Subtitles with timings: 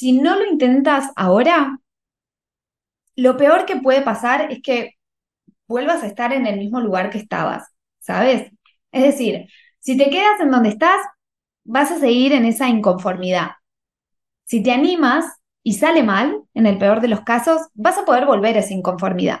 [0.00, 1.78] si no lo intentas ahora,
[3.16, 4.92] lo peor que puede pasar es que
[5.68, 8.50] vuelvas a estar en el mismo lugar que estabas, ¿sabes?
[8.92, 9.48] Es decir,
[9.80, 10.98] si te quedas en donde estás,
[11.64, 13.50] vas a seguir en esa inconformidad.
[14.46, 15.26] Si te animas
[15.62, 18.72] y sale mal, en el peor de los casos, vas a poder volver a esa
[18.72, 19.40] inconformidad.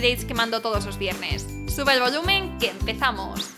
[0.00, 1.46] dates que mando todos los viernes.
[1.68, 3.50] Sube el volumen que empezamos.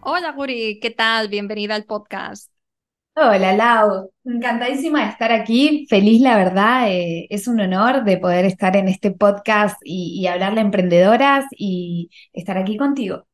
[0.00, 1.28] Hola Guri, ¿qué tal?
[1.28, 2.50] Bienvenida al podcast.
[3.14, 8.46] Hola Lau, encantadísima de estar aquí, feliz la verdad, eh, es un honor de poder
[8.46, 13.26] estar en este podcast y, hablarle a emprendedoras y estar aquí contigo.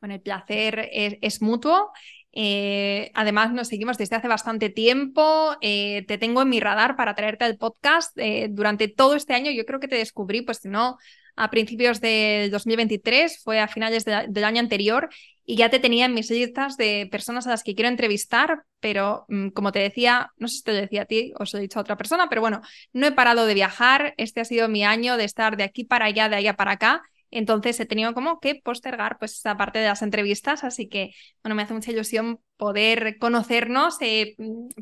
[0.00, 1.92] Bueno, el placer es mutuo
[2.32, 5.56] eh, además, nos seguimos desde hace bastante tiempo.
[5.60, 8.16] Eh, te tengo en mi radar para traerte al podcast.
[8.18, 10.96] Eh, durante todo este año, yo creo que te descubrí, pues si no,
[11.36, 15.08] a principios del 2023, fue a finales del año anterior,
[15.44, 19.24] y ya te tenía en mis listas de personas a las que quiero entrevistar, pero
[19.28, 21.60] mm, como te decía, no sé si te lo decía a ti o se lo
[21.60, 22.60] he dicho a otra persona, pero bueno,
[22.92, 24.14] no he parado de viajar.
[24.18, 27.02] Este ha sido mi año de estar de aquí para allá, de allá para acá.
[27.32, 31.56] Entonces he tenido como que postergar pues esa parte de las entrevistas, así que bueno,
[31.56, 34.36] me hace mucha ilusión poder conocernos eh,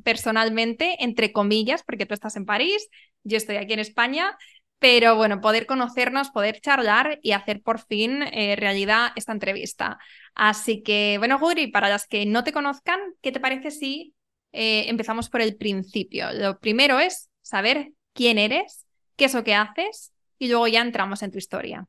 [0.05, 2.89] personalmente, entre comillas, porque tú estás en París,
[3.23, 4.37] yo estoy aquí en España,
[4.81, 9.99] pero bueno, poder conocernos, poder charlar y hacer por fin eh, realidad esta entrevista.
[10.35, 14.15] Así que bueno, Guri, para las que no te conozcan, ¿qué te parece si
[14.53, 16.33] eh, empezamos por el principio?
[16.33, 21.23] Lo primero es saber quién eres, qué es lo que haces y luego ya entramos
[21.23, 21.87] en tu historia.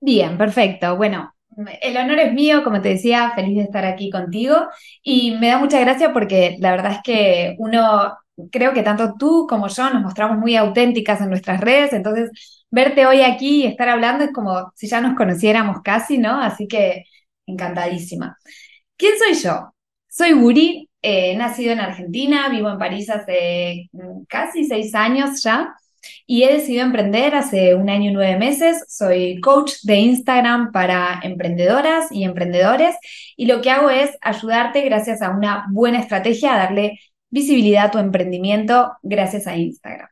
[0.00, 0.96] Bien, perfecto.
[0.96, 1.34] Bueno,
[1.82, 4.56] el honor es mío, como te decía, feliz de estar aquí contigo
[5.02, 8.16] y me da mucha gracia porque la verdad es que uno,
[8.50, 12.30] creo que tanto tú como yo nos mostramos muy auténticas en nuestras redes, entonces
[12.70, 16.40] verte hoy aquí y estar hablando es como si ya nos conociéramos casi, ¿no?
[16.40, 17.04] Así que
[17.46, 18.36] encantadísima.
[18.96, 19.74] ¿Quién soy yo?
[20.08, 25.74] Soy Guri, he nacido en Argentina, vivo en París hace mm, casi seis años ya
[26.26, 28.84] y he decidido emprender hace un año y nueve meses.
[28.88, 32.96] Soy coach de Instagram para emprendedoras y emprendedores
[33.36, 37.00] y lo que hago es ayudarte gracias a una buena estrategia a darle
[37.30, 40.08] visibilidad a tu emprendimiento gracias a Instagram.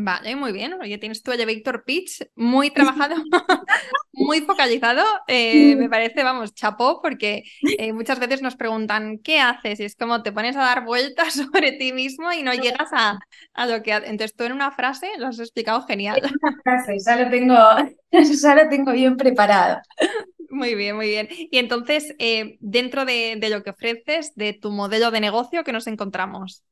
[0.00, 0.74] Vale, muy bien.
[0.74, 3.16] Oye, tienes tu elevator pitch muy trabajado,
[4.12, 5.02] muy focalizado.
[5.26, 7.42] Eh, me parece, vamos, chapó, porque
[7.76, 9.80] eh, muchas veces nos preguntan, ¿qué haces?
[9.80, 13.18] Y es como te pones a dar vueltas sobre ti mismo y no llegas a,
[13.54, 13.92] a lo que...
[13.92, 16.20] Entonces tú en una frase lo has explicado genial.
[16.22, 17.54] En una frase, ya lo tengo,
[18.12, 19.80] ya lo tengo bien preparado.
[20.50, 21.28] Muy bien, muy bien.
[21.30, 25.72] Y entonces, eh, dentro de, de lo que ofreces, de tu modelo de negocio, ¿qué
[25.72, 26.64] nos encontramos?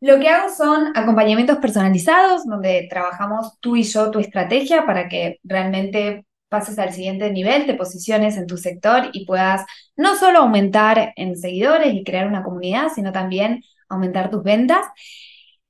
[0.00, 5.40] Lo que hago son acompañamientos personalizados, donde trabajamos tú y yo tu estrategia para que
[5.42, 9.66] realmente pases al siguiente nivel, te posiciones en tu sector y puedas
[9.96, 14.86] no solo aumentar en seguidores y crear una comunidad, sino también aumentar tus ventas.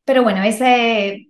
[0.05, 1.29] Pero bueno, ese,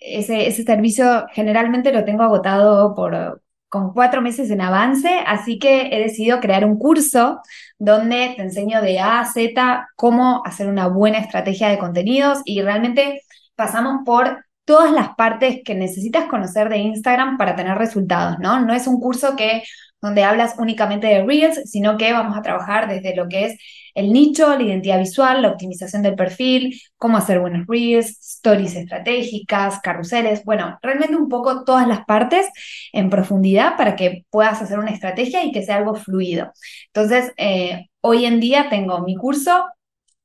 [0.00, 3.39] ese, ese servicio generalmente lo tengo agotado por,
[3.70, 7.40] con cuatro meses en avance, así que he decidido crear un curso
[7.78, 12.60] donde te enseño de A a Z cómo hacer una buena estrategia de contenidos y
[12.62, 13.22] realmente
[13.54, 18.60] pasamos por todas las partes que necesitas conocer de Instagram para tener resultados, ¿no?
[18.60, 19.62] No es un curso que
[20.00, 23.58] donde hablas únicamente de Reels, sino que vamos a trabajar desde lo que es
[23.94, 29.80] el nicho, la identidad visual, la optimización del perfil, cómo hacer buenos Reels, stories estratégicas,
[29.82, 32.48] carruseles, bueno, realmente un poco todas las partes
[32.92, 36.52] en profundidad para que puedas hacer una estrategia y que sea algo fluido.
[36.86, 39.66] Entonces, eh, hoy en día tengo mi curso,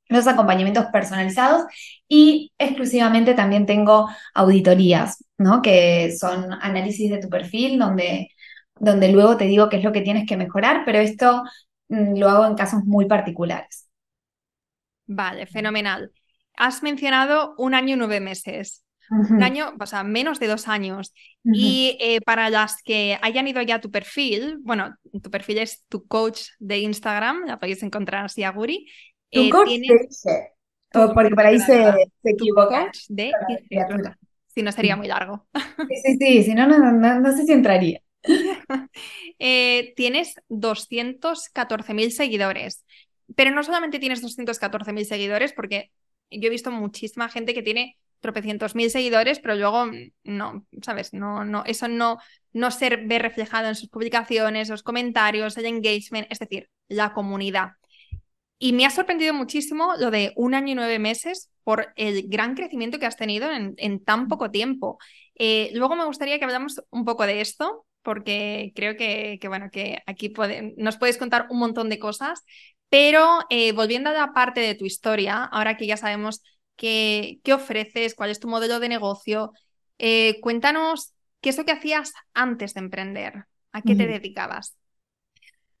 [0.08, 1.64] los acompañamientos personalizados
[2.08, 5.62] y exclusivamente también tengo auditorías, ¿no?
[5.62, 8.28] Que son análisis de tu perfil donde
[8.78, 11.42] donde luego te digo qué es lo que tienes que mejorar, pero esto
[11.88, 13.88] mm, lo hago en casos muy particulares.
[15.06, 16.12] Vale, fenomenal.
[16.56, 18.82] Has mencionado un año y nueve meses.
[19.10, 21.14] un año, o sea, menos de dos años.
[21.44, 25.84] Y eh, para las que hayan ido ya a tu perfil, bueno, tu perfil es
[25.88, 28.86] tu coach de Instagram, la podéis encontrar así a Guri.
[29.30, 30.56] Tu eh, coach de
[31.14, 31.92] porque por ahí se,
[32.22, 32.90] se equivoca.
[33.08, 33.32] De
[34.54, 35.46] Si no sería muy largo.
[35.54, 38.00] Sí, sí, sí, si no, no, no, sé si entraría.
[39.38, 42.86] Eh, tienes 214.000 seguidores,
[43.34, 45.90] pero no solamente tienes 214.000 seguidores, porque
[46.30, 49.86] yo he visto muchísima gente que tiene tropecientos mil seguidores, pero luego
[50.24, 51.12] no, ¿sabes?
[51.12, 52.18] No, no, eso no,
[52.52, 57.72] no se ve reflejado en sus publicaciones, los comentarios, el engagement, es decir, la comunidad.
[58.58, 62.54] Y me ha sorprendido muchísimo lo de un año y nueve meses por el gran
[62.54, 64.98] crecimiento que has tenido en, tan poco tiempo.
[65.34, 70.00] Eh, luego me gustaría que hablamos un poco de esto, porque creo que, bueno, que
[70.06, 70.32] aquí
[70.76, 72.44] nos puedes contar un montón de cosas,
[72.98, 76.42] pero eh, volviendo a la parte de tu historia, ahora que ya sabemos
[76.76, 79.52] qué, qué ofreces, cuál es tu modelo de negocio,
[79.98, 81.12] eh, cuéntanos
[81.42, 84.78] qué es lo que hacías antes de emprender, a qué te dedicabas.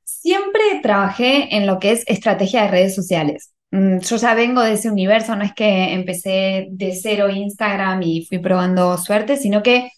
[0.04, 3.54] Siempre trabajé en lo que es estrategia de redes sociales.
[3.70, 8.26] Mm, yo ya vengo de ese universo, no es que empecé de cero Instagram y
[8.26, 9.88] fui probando suerte, sino que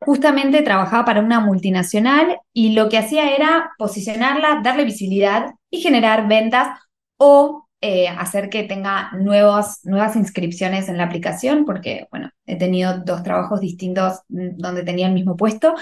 [0.00, 6.28] justamente trabajaba para una multinacional y lo que hacía era posicionarla, darle visibilidad y generar
[6.28, 6.78] ventas
[7.16, 9.80] o eh, hacer que tenga nuevas
[10.16, 15.12] inscripciones en la aplicación, porque, bueno, he tenido dos trabajos distintos mm, donde tenía el
[15.14, 15.74] mismo puesto.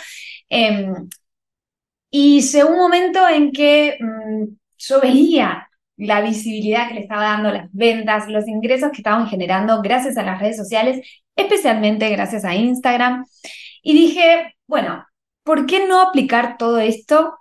[0.48, 1.08] Em,
[2.10, 4.44] y llegó un momento en que mm,
[4.78, 9.80] yo veía la visibilidad que le estaba dando las ventas, los ingresos que estaban generando
[9.82, 11.06] gracias a las redes sociales,
[11.36, 13.24] especialmente gracias a Instagram.
[13.84, 15.06] Y dije, bueno,
[15.44, 17.38] ¿por qué no aplicar todo esto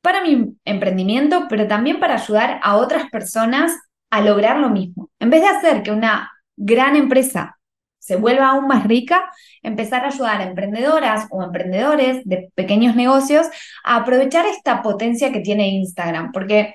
[0.00, 3.78] para mi emprendimiento, pero también para ayudar a otras personas
[4.10, 5.10] a lograr lo mismo?
[5.20, 7.58] En vez de hacer que una gran empresa
[7.98, 9.30] se vuelva aún más rica,
[9.62, 13.48] empezar a ayudar a emprendedoras o emprendedores de pequeños negocios
[13.84, 16.74] a aprovechar esta potencia que tiene Instagram, porque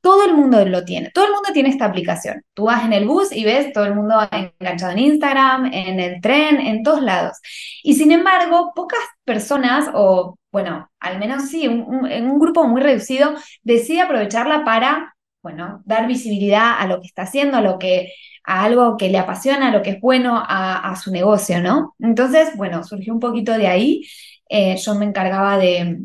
[0.00, 2.42] todo el mundo lo tiene, todo el mundo tiene esta aplicación.
[2.54, 6.20] Tú vas en el bus y ves todo el mundo enganchado en Instagram, en el
[6.20, 7.38] tren, en todos lados.
[7.82, 13.34] Y sin embargo, pocas personas, o bueno, al menos sí, en un grupo muy reducido,
[13.62, 18.12] decide aprovecharla para, bueno, dar visibilidad a lo que está haciendo, a lo que
[18.44, 21.94] a algo que le apasiona, lo que es bueno a, su negocio, ¿no?
[21.98, 24.02] Entonces, bueno, surgió un poquito de ahí.
[24.48, 26.00] Eh, yo me encargaba de,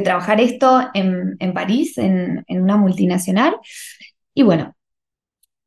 [0.00, 3.56] trabajar esto en, París, en, una multinacional.
[4.34, 4.74] Y bueno,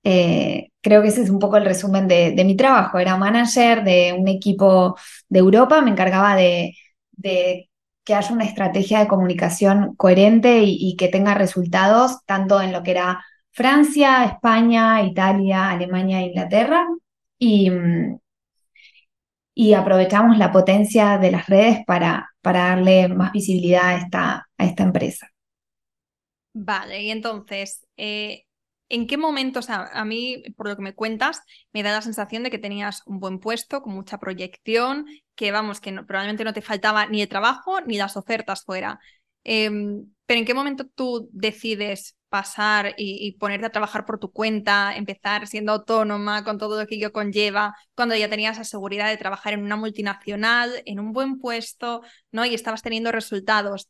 [0.03, 2.99] eh, creo que ese es un poco el resumen de, mi trabajo.
[2.99, 4.97] Era manager de un equipo
[5.29, 6.75] de Europa, me encargaba de,
[8.03, 12.91] que haya una estrategia de comunicación coherente y, que tenga resultados, tanto en lo que
[12.91, 16.87] era Francia, España, Italia, Alemania, Inglaterra.
[17.39, 18.19] Y, mm,
[19.55, 24.65] y aprovechamos la potencia de las redes para, para darle más visibilidad a esta, a
[24.65, 25.31] esta empresa.
[26.53, 28.43] Vale, y entonces, eh,
[28.87, 31.41] ¿en qué momento, a mí, por lo que me cuentas,
[31.73, 35.81] me da la sensación de que tenías un buen puesto, con mucha proyección, que vamos,
[35.81, 38.99] que probablemente no te faltaba ni el trabajo ni las ofertas fuera.
[39.43, 44.95] Em, pero ¿en qué momento tú decides pasar y, ponerte a trabajar por tu cuenta,
[44.95, 49.17] empezar siendo autónoma con todo lo que ello conlleva, cuando ya tenías la seguridad de
[49.17, 52.01] trabajar en una multinacional, en un buen puesto,
[52.31, 52.45] ¿no?
[52.45, 53.89] Y estabas teniendo resultados.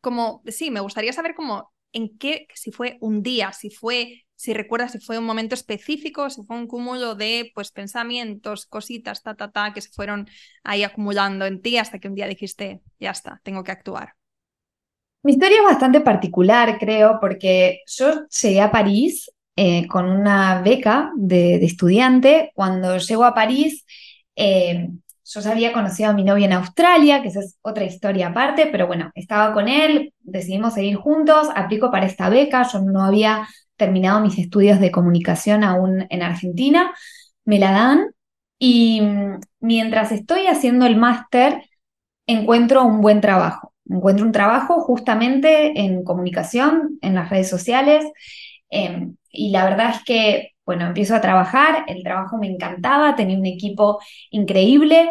[0.00, 4.52] Como, sí, me gustaría saber cómo, en qué, si fue un día, si fue, si
[4.54, 9.34] recuerdas si fue un momento específico, si fue un cúmulo de, pues, pensamientos, cositas, ta,
[9.34, 10.28] ta, ta, que se fueron
[10.62, 14.14] ahí acumulando en ti hasta que un día dijiste, ya está, tengo que actuar.
[15.26, 21.10] Mi historia es bastante particular, creo, porque yo llegué a París eh, con una beca
[21.16, 22.52] de, estudiante.
[22.54, 23.84] Cuando llego a París,
[24.36, 24.88] eh,
[25.24, 28.68] yo ya había conocido a mi novia en Australia, que esa es otra historia aparte,
[28.70, 33.48] pero bueno, estaba con él, decidimos seguir juntos, aplico para esta beca, yo no había
[33.74, 36.94] terminado mis estudios de comunicación aún en Argentina,
[37.44, 38.12] me la dan
[38.60, 41.64] y mm, mientras estoy haciendo el máster
[42.28, 48.04] encuentro un buen trabajo encuentro un trabajo justamente en comunicación, en las redes sociales,
[48.70, 53.38] em, y la verdad es que, bueno, empiezo a trabajar, el trabajo me encantaba, tenía
[53.38, 54.00] un equipo
[54.30, 55.10] increíble,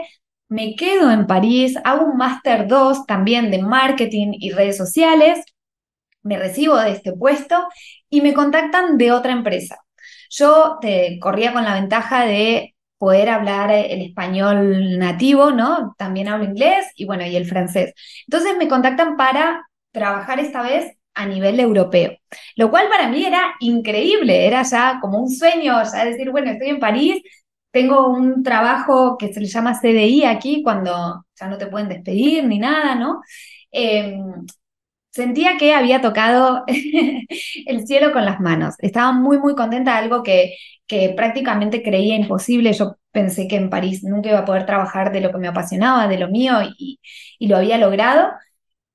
[0.50, 5.44] me quedo en París, hago un máster 2 también de marketing y redes sociales,
[6.24, 7.68] me recibo de este puesto
[8.10, 9.78] y me contactan de otra empresa.
[10.30, 10.80] Yo
[11.22, 15.96] corría con la ventaja de poder hablar el español nativo, ¿no?
[15.98, 17.94] También hablo inglés y bueno, y el francés.
[18.28, 22.12] Entonces me contactan para trabajar esta vez a nivel europeo,
[22.58, 26.70] lo cual para mí era increíble, era ya como un sueño, ya decir, bueno, estoy
[26.70, 27.22] en París,
[27.72, 32.46] tengo un trabajo que se le llama CDI aquí, cuando ya no te pueden despedir
[32.46, 33.22] ni nada, ¿no?
[33.72, 34.46] Em,
[35.16, 38.76] sentía que había tocado el cielo con las manos.
[38.80, 40.56] Estaba muy, muy contenta de algo que,
[40.88, 42.74] que prácticamente creía imposible.
[42.74, 46.08] Yo pensé que en París nunca iba a poder trabajar de lo que me apasionaba,
[46.10, 47.00] de lo mío, y,
[47.40, 48.30] y lo había logrado.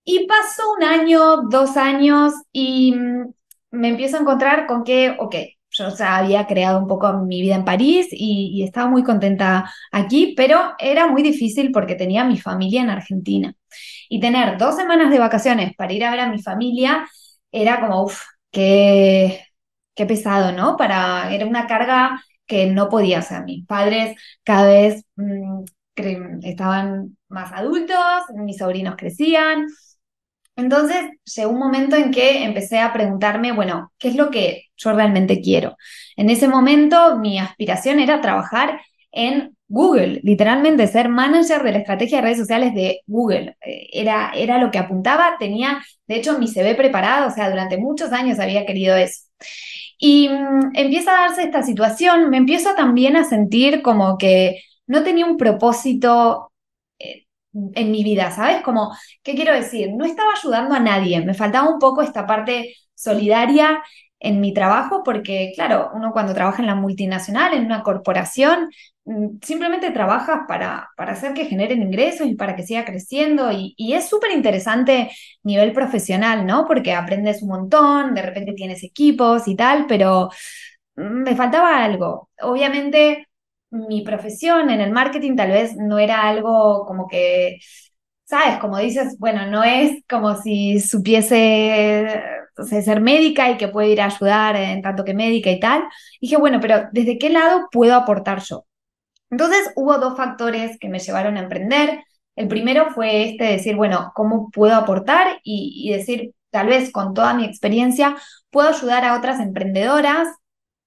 [0.04, 3.32] Y pasó un año, dos años, y mm,
[3.72, 5.36] me empiezo a encontrar con que, ok,
[5.70, 10.34] yo ya había creado un poco mi vida en París y, estaba muy contenta aquí,
[10.36, 13.54] pero era muy difícil porque tenía mi familia en Argentina.
[14.10, 17.08] Y tener dos semanas de vacaciones para ir a ver a mi familia
[17.52, 19.44] era como, uff, qué,
[19.94, 20.76] qué pesado, ¿no?
[20.76, 23.44] Para, era una carga que no podía hacer.
[23.44, 25.64] Mis padres cada vez mm,
[26.42, 27.98] estaban más adultos,
[28.34, 29.66] mis sobrinos crecían,
[30.56, 34.92] entonces llegó un momento en que empecé a preguntarme, bueno, ¿qué es lo que yo
[34.92, 35.76] realmente quiero?
[36.16, 38.80] En ese momento mi aspiración era trabajar
[39.12, 43.56] en Google, literalmente ser manager de la estrategia de redes sociales de Google.
[43.64, 47.78] Eh, era, era lo que apuntaba, tenía, de hecho, mi CV preparado, o sea, durante
[47.78, 49.22] muchos años había querido eso.
[49.98, 55.02] Y mm, empieza a darse esta situación, me empiezo también a sentir como que no
[55.04, 56.50] tenía un propósito
[57.52, 58.62] en mi vida, ¿sabes?
[58.62, 59.90] Como, ¿qué quiero decir?
[59.94, 63.82] No estaba ayudando a nadie, me faltaba un poco esta parte solidaria
[64.20, 68.70] en mi trabajo, porque claro, uno cuando trabaja en la multinacional, en una corporación,
[69.42, 73.94] simplemente trabajas para, para hacer que generen ingresos y para que siga creciendo y, y
[73.94, 75.10] es súper interesante
[75.42, 76.66] nivel profesional, ¿no?
[76.66, 80.30] Porque aprendes un montón, de repente tienes equipos y tal, pero
[80.96, 82.30] mm, me faltaba algo.
[82.42, 83.26] Obviamente
[83.70, 87.58] mi profesión en el marketing tal vez no era algo como que,
[88.24, 88.58] ¿sabes?
[88.58, 92.22] Como dices, bueno, no es como si supiese
[92.82, 95.84] ser médica y que puede ir a ayudar en tanto que médica y tal.
[96.20, 98.64] dije, bueno, pero ¿desde qué lado puedo aportar yo?
[99.30, 102.04] Entonces hubo dos factores que me llevaron a emprender.
[102.36, 105.40] El primero fue este decir, bueno, ¿cómo puedo aportar?
[105.44, 108.16] Y, decir, tal vez con toda mi experiencia,
[108.50, 110.28] puedo ayudar a otras emprendedoras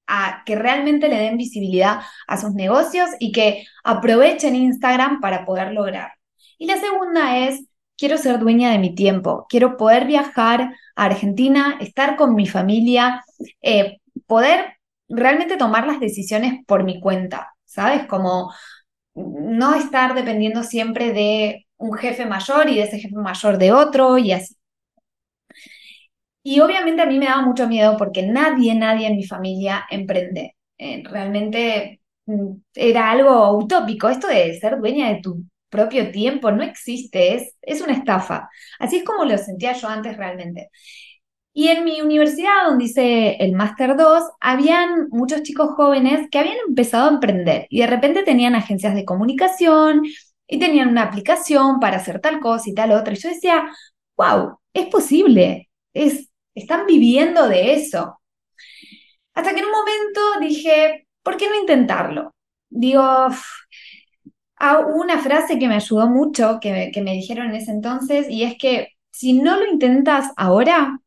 [0.08, 5.74] a que realmente le den visibilidad a sus negocios y que aprovechen Instagram para poder
[5.74, 6.12] lograr.
[6.58, 7.66] Y la segunda es,
[7.98, 13.24] quiero ser dueña de mi tiempo, quiero poder viajar a Argentina, estar con mi familia,
[13.62, 18.08] eh, poder realmente tomar las decisiones por mi cuenta, ¿sabes?
[18.08, 18.54] Como
[19.16, 24.18] no estar dependiendo siempre de un jefe mayor y de ese jefe mayor de otro
[24.18, 24.56] y así.
[26.44, 30.56] Y obviamente a mí me daba mucho miedo porque nadie, nadie en mi familia emprende.
[30.78, 34.10] Eh, realmente mm, era algo utópico.
[34.10, 38.50] Esto de ser dueña de tu propio tiempo no existe, es, es una estafa.
[38.80, 40.70] Así es como lo sentía yo antes realmente.
[41.56, 46.58] Y en mi universidad, donde hice el Máster 2, habían muchos chicos jóvenes que habían
[46.68, 50.02] empezado a emprender y de repente tenían agencias de comunicación
[50.48, 53.14] y tenían una aplicación para hacer tal cosa y tal otra.
[53.14, 53.70] Y yo decía,
[54.18, 58.20] wow, es posible, es, están viviendo de eso.
[59.34, 62.32] Hasta que en un momento dije, ¿por qué no intentarlo?
[62.70, 63.36] Digo, ah,
[64.60, 68.44] hubo una frase que me ayudó mucho, que, que me dijeron en ese entonces, y
[68.44, 71.00] es que si no lo intentas ahora,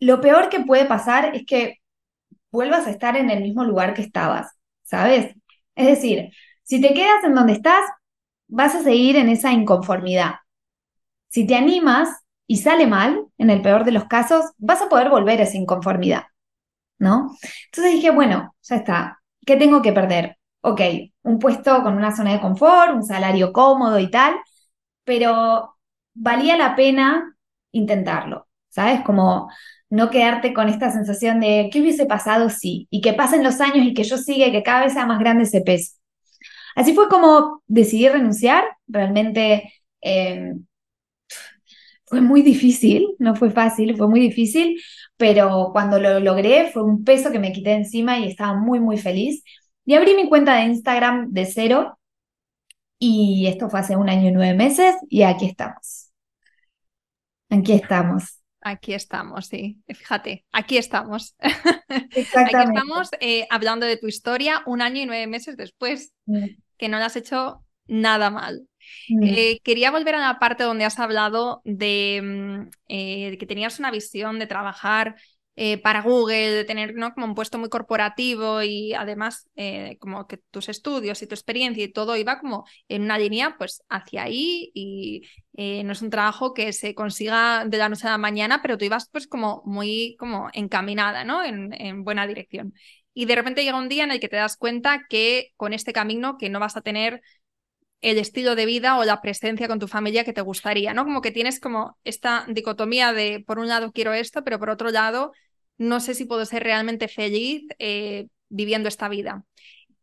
[0.00, 1.78] lo peor que puede pasar es que
[2.50, 5.34] vuelvas a estar en el mismo lugar que estabas, ¿sabes?
[5.74, 6.30] Es decir,
[6.62, 7.82] si te quedas en donde estás,
[8.48, 10.36] vas a seguir en esa inconformidad.
[11.28, 12.08] Si te animas,
[12.46, 15.56] y sale mal, en el peor de los casos, vas a poder volver a esa
[15.56, 16.24] inconformidad,
[16.98, 17.36] ¿no?
[17.66, 20.38] Entonces dije, bueno, ya está, ¿qué tengo que perder?
[20.62, 20.80] Ok,
[21.22, 24.36] un puesto con una zona de confort, un salario cómodo y tal,
[25.04, 25.76] pero
[26.14, 27.36] valía la pena
[27.72, 29.02] intentarlo, ¿sabes?
[29.02, 29.50] Como
[29.90, 33.86] no quedarte con esta sensación de qué hubiese pasado si, y que pasen los años
[33.86, 35.92] y que yo siga que cada vez sea más grande ese peso.
[36.74, 40.52] Así fue como decidí renunciar, realmente eh,
[42.04, 44.80] fue muy difícil, no fue fácil, fue muy difícil,
[45.16, 48.98] pero cuando lo logré fue un peso que me quité encima y estaba muy, muy
[48.98, 49.42] feliz.
[49.84, 51.98] Y abrí mi cuenta de Instagram de cero
[52.98, 56.10] y esto fue hace un año y nueve meses y aquí estamos.
[57.50, 58.40] Aquí estamos.
[58.68, 59.78] Aquí estamos, sí.
[59.86, 61.36] Fíjate, aquí estamos.
[61.88, 62.56] Exactamente.
[62.56, 66.46] Aquí estamos eh, hablando de tu historia un año y nueve meses después, mm.
[66.76, 68.66] que no lo has hecho nada mal.
[69.08, 69.22] Mm.
[69.22, 73.92] Eh, quería volver a la parte donde has hablado de, mm, eh, que tenías una
[73.92, 75.14] visión de trabajar
[75.56, 77.14] eh, para Google, de tener ¿no?
[77.14, 79.48] como un puesto muy corporativo y además
[79.98, 83.82] como que tus estudios y tu experiencia y todo iba como en una línea pues
[83.88, 85.22] hacia ahí y
[85.84, 88.84] no es un trabajo que se consiga de la noche a la mañana, pero tú
[88.84, 91.42] ibas pues como muy como encaminada, ¿no?
[91.42, 92.74] En, en buena dirección.
[93.14, 95.92] y de repente llega un día en el que te das cuenta que con este
[95.94, 97.22] camino que no vas a tener
[98.00, 101.04] el estilo de vida o la presencia con tu familia que te gustaría, ¿no?
[101.04, 104.90] Como que tienes como esta dicotomía de, por un lado quiero esto, pero por otro
[104.90, 105.32] lado,
[105.78, 109.44] no sé si puedo ser realmente feliz eh, viviendo esta vida.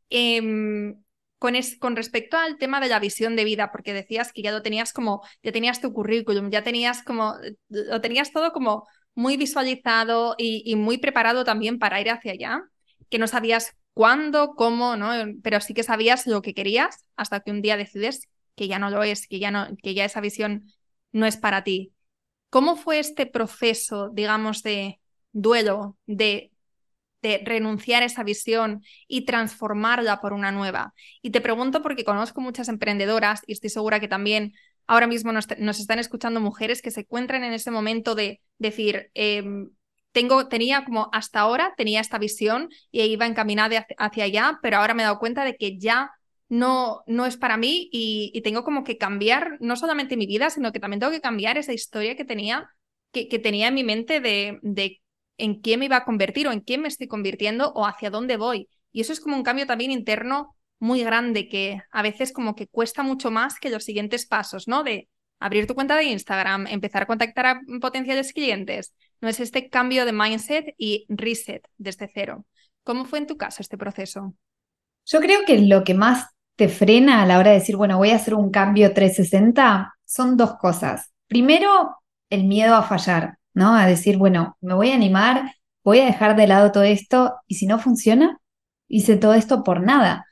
[0.10, 0.96] Em,
[1.40, 4.62] con, con, respecto al tema de la visión de vida, porque decías que ya lo
[4.62, 7.36] tenías como, ya tenías tu currículum, ya tenías como,
[7.70, 12.64] lo tenías todo como muy visualizado y, y muy preparado también para ir hacia allá,
[13.10, 15.12] que no sabías cuándo, cómo, ¿no?
[15.44, 18.90] Pero sí que sabías lo que querías hasta que un día decides que ya no
[18.90, 20.66] lo es, que ya, no, que ya esa visión
[21.12, 21.94] no es para ti.
[22.50, 25.00] ¿Cómo fue este proceso, digamos, de
[25.34, 26.52] duelo, de,
[27.22, 30.94] de renunciar a esa visión y transformarla por una nueva?
[31.22, 34.54] Y te pregunto porque conozco muchas emprendedoras y estoy segura que también
[34.88, 35.48] ahora mismo nos,
[35.80, 39.70] están escuchando mujeres que se encuentran en ese momento de decir, em,
[40.12, 44.94] tengo, tenía como hasta ahora, tenía esta visión y iba encaminada hacia, allá, pero ahora
[44.94, 46.12] me he dado cuenta de que ya
[46.50, 50.72] no, no es para mí y, tengo como que cambiar no solamente mi vida, sino
[50.72, 52.70] que también tengo que cambiar esa historia que tenía,
[53.12, 55.02] que, que tenía en mi mente de, de
[55.38, 58.38] en quién me iba a convertir o en quién me estoy convirtiendo o hacia dónde
[58.38, 58.70] voy.
[58.92, 62.68] Y eso es como un cambio también interno muy grande que a veces como que
[62.68, 64.84] cuesta mucho más que los siguientes pasos, ¿no?
[64.84, 65.10] De
[65.40, 70.06] abrir tu cuenta de Instagram, empezar a contactar a potenciales clientes, no es este cambio
[70.06, 72.46] de mindset y reset desde cero.
[72.84, 74.34] ¿Cómo fue en tu caso este proceso?
[75.06, 78.12] Yo creo que lo que más te frena a la hora de decir, bueno, voy
[78.12, 81.12] a hacer un cambio 360 son dos cosas.
[81.28, 81.98] Primero,
[82.30, 83.76] el miedo a fallar, ¿no?
[83.76, 87.56] A decir, bueno, me voy a animar, voy a dejar de lado todo esto y
[87.56, 88.40] si no funciona,
[88.88, 90.26] hice todo esto por nada.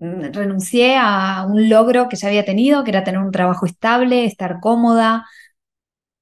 [0.00, 4.24] Mm, renuncié a un logro que ya había tenido, que era tener un trabajo estable,
[4.26, 5.26] estar cómoda,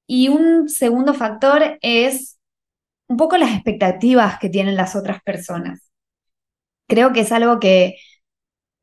[0.07, 2.37] y un segundo factor es
[3.07, 5.89] un poco las expectativas que tienen las otras personas.
[6.87, 7.95] Creo que es algo que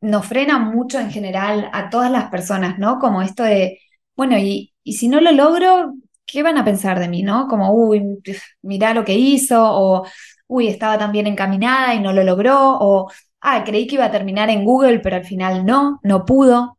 [0.00, 2.98] nos frena mucho en general a todas las personas, ¿no?
[2.98, 3.80] Como esto de,
[4.16, 5.94] bueno, y, si no lo logro,
[6.28, 7.48] ¿qué van a pensar de mí, no?
[7.48, 8.20] Como, uy,
[8.62, 10.06] mirá lo que hizo, o,
[10.48, 13.10] uy, estaba tan bien encaminada y no lo logró, o,
[13.42, 16.78] ah, creí que iba a terminar en Google, pero al final no, no pudo,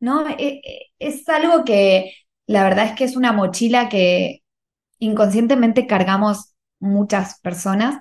[0.00, 0.28] ¿no?
[0.28, 2.12] E, e, es algo que
[2.46, 4.42] la verdad es que es una mochila que
[4.98, 7.98] inconscientemente cargamos muchas personas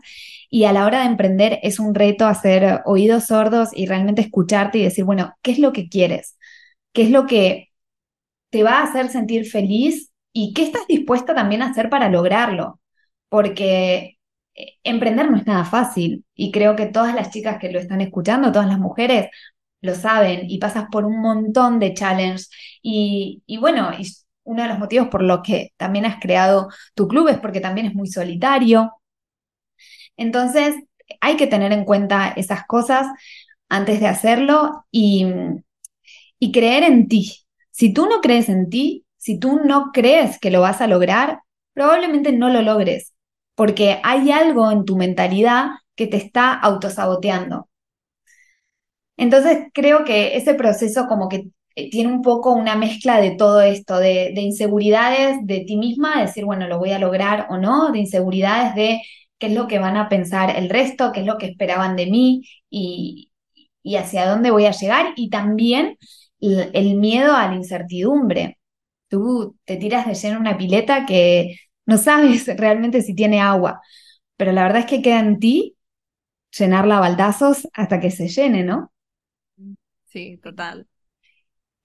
[0.50, 4.80] y a la hora de emprender es un reto hacer oídos sordos y realmente escucharte
[4.80, 6.38] y decir, bueno, ¿qué es lo que quieres?
[6.94, 7.70] ¿Qué es lo que
[8.52, 10.12] te va a hacer sentir feliz?
[10.40, 12.80] ¿Y qué estás dispuesta también a hacer para lograrlo?
[13.28, 14.20] Porque
[14.54, 18.02] eh, emprender no es nada fácil y creo que todas las chicas que lo están
[18.02, 19.30] escuchando, todas las mujeres,
[19.82, 22.52] lo saben y pasas por un montón de challenges
[22.84, 23.90] y, bueno,
[24.44, 27.88] uno de los motivos por los que también has creado tu club es porque también
[27.88, 28.92] es muy solitario.
[30.18, 30.76] Entonces,
[31.20, 33.08] hay que tener en cuenta esas cosas
[33.70, 35.26] antes de hacerlo y
[36.54, 37.34] creer en ti.
[37.72, 41.42] Si tú no crees en ti, si tú no crees que lo vas a lograr,
[41.74, 43.14] probablemente no lo logres,
[43.56, 47.68] porque hay algo en tu mentalidad que te está autosaboteando.
[49.18, 53.60] Entonces creo que ese proceso como que eh, tiene un poco una mezcla de todo
[53.60, 58.00] esto, de, inseguridades de ti misma, decir, bueno, lo voy a lograr o no, de
[58.00, 59.02] inseguridades de
[59.38, 62.06] qué es lo que van a pensar el resto, qué es lo que esperaban de
[62.06, 63.30] mí y,
[63.98, 65.98] hacia dónde voy a llegar, y también
[66.40, 68.57] el, miedo a la incertidumbre.
[69.08, 73.82] Tú te tiras de lleno una pileta que no sabes realmente si tiene agua,
[74.36, 75.78] pero la verdad es que queda en ti
[76.58, 78.92] llenarla a baldazos hasta que se llene, ¿no?
[80.06, 80.88] Sí, total.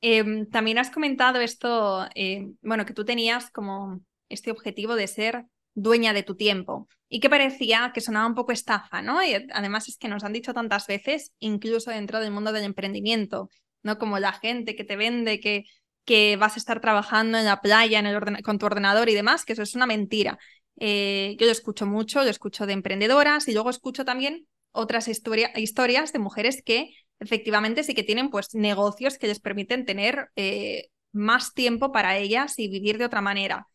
[0.00, 5.46] Em, también has comentado esto, eh, bueno, que tú tenías como este objetivo de ser
[5.74, 9.22] dueña de tu tiempo y que parecía que sonaba un poco estafa, ¿no?
[9.22, 13.48] Y además es que nos han dicho tantas veces, incluso dentro del mundo del emprendimiento,
[13.82, 13.98] ¿no?
[13.98, 15.64] Como la gente que te vende que,
[16.04, 19.44] que vas a estar trabajando en la playa en el con tu ordenador y demás,
[19.44, 20.38] que eso es una mentira.
[20.78, 26.12] Eh, yo lo escucho mucho, lo escucho de emprendedoras y luego escucho también otras historias
[26.12, 31.54] de mujeres que efectivamente sí que tienen pues negocios que les permiten tener eh, más
[31.54, 33.68] tiempo para ellas y vivir de otra manera.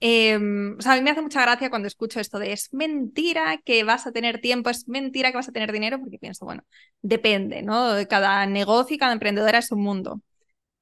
[0.00, 3.58] Em, o sea, a mí me hace mucha gracia cuando escucho esto de es mentira
[3.64, 6.64] que vas a tener tiempo, es mentira que vas a tener dinero, porque pienso, bueno,
[7.02, 7.94] depende, ¿no?
[8.08, 10.20] Cada negocio y cada emprendedora es un mundo.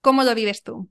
[0.00, 0.88] ¿Cómo lo vives tú?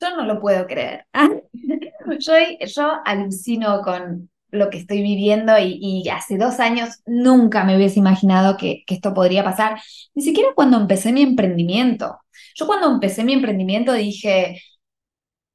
[0.00, 1.06] Yo no lo puedo creer.
[2.18, 2.34] yo,
[2.66, 8.56] yo alucino con, lo que estoy viviendo y, hace dos años nunca me hubiese imaginado
[8.56, 9.80] que, esto podría pasar,
[10.14, 12.18] ni siquiera cuando empecé mi emprendimiento.
[12.54, 14.60] Yo cuando empecé mi emprendimiento dije,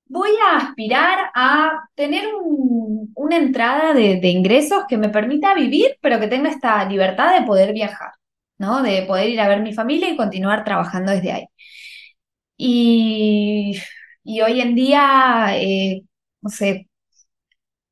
[0.06, 2.26] voy a aspirar a tener
[3.16, 7.46] una entrada de, de, ingresos que me permita vivir, pero que tenga esta libertad de
[7.46, 8.12] poder viajar,
[8.58, 8.82] ¿no?
[8.84, 11.46] De poder ir a ver mi familia y continuar trabajando desde ahí.
[12.64, 13.76] Y,
[14.24, 16.04] y hoy en día, eh,
[16.42, 16.88] no sé,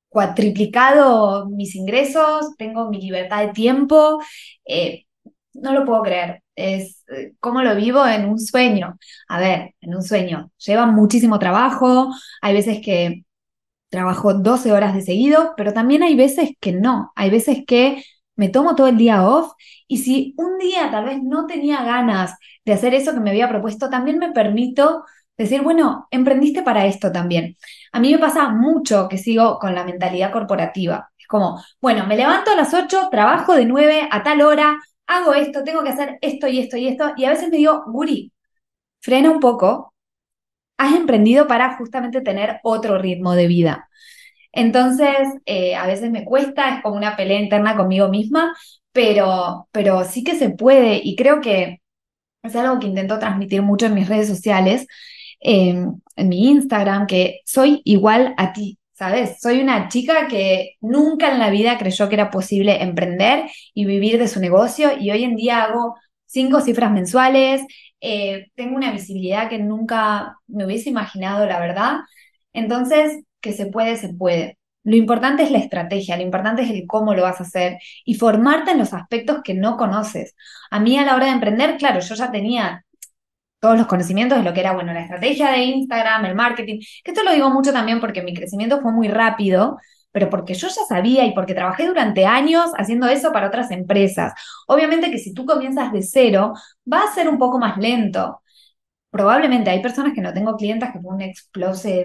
[0.09, 4.19] cuatriplicado mis ingresos, tengo mi libertad de tiempo,
[4.65, 5.05] eh,
[5.53, 6.43] no lo puedo creer.
[6.55, 8.97] Es eh, como lo vivo en un sueño.
[9.27, 10.51] A ver, en un sueño.
[10.65, 12.09] Lleva muchísimo trabajo,
[12.41, 13.23] hay veces que
[13.89, 17.11] trabajo 12 horas de seguido, pero también hay veces que no.
[17.15, 18.03] Hay veces que
[18.35, 19.53] me tomo todo el día off
[19.87, 22.35] y si un día tal vez no tenía ganas
[22.69, 25.03] de hacer eso que me había propuesto, también me permito
[25.37, 27.57] decir, bueno, emprendiste para esto también.
[27.91, 31.11] A mí me pasa mucho que sigo con la mentalidad corporativa.
[31.17, 35.33] Es como, bueno, me levanto a las 8, trabajo de 9 a tal hora, hago
[35.33, 38.31] esto, tengo que hacer esto y esto y esto, y a veces me digo, Guri,
[39.01, 39.93] frena un poco,
[40.77, 43.89] has emprendido para justamente tener otro ritmo de vida.
[44.51, 48.55] Entonces, eh, a veces me cuesta, es como una pelea interna conmigo misma,
[48.91, 51.78] pero, pero sí que se puede y creo que
[52.43, 54.87] es algo que intento transmitir mucho en mis redes sociales,
[55.39, 59.39] em, en mi Instagram, que soy igual a ti, ¿sabes?
[59.41, 64.19] Soy una chica que nunca en la vida creyó que era posible emprender y vivir
[64.19, 67.61] de su negocio y hoy en día hago cinco cifras mensuales,
[68.01, 71.97] eh, tengo una visibilidad que nunca me hubiese imaginado, la verdad.
[72.53, 74.58] Entonces, que se puede, se puede.
[74.89, 78.15] Lo importante es la estrategia, lo importante es el cómo lo vas a hacer y
[78.15, 80.35] formarte en los aspectos que no conoces.
[80.71, 82.83] A mí a la hora de emprender, claro, yo ya tenía
[83.59, 87.11] todos los conocimientos de lo que era, bueno, la estrategia de Instagram, el marketing, que
[87.11, 89.77] esto lo digo mucho también porque mi crecimiento fue muy rápido,
[90.11, 94.33] pero porque yo ya sabía y porque trabajé durante años haciendo eso para otras empresas.
[94.67, 96.53] Obviamente que si tú comienzas de cero,
[96.91, 98.41] va a ser un poco más lento.
[99.11, 101.25] Probablemente hay personas que no tengo clientes que fue una,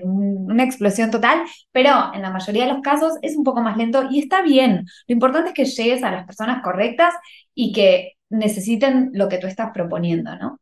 [0.03, 4.05] una explosión total, pero en la mayoría de los casos es un poco más lento
[4.11, 4.87] y está bien.
[5.07, 7.15] Lo importante es que llegues a las personas correctas
[7.55, 10.61] y que necesiten lo que tú estás proponiendo, ¿no?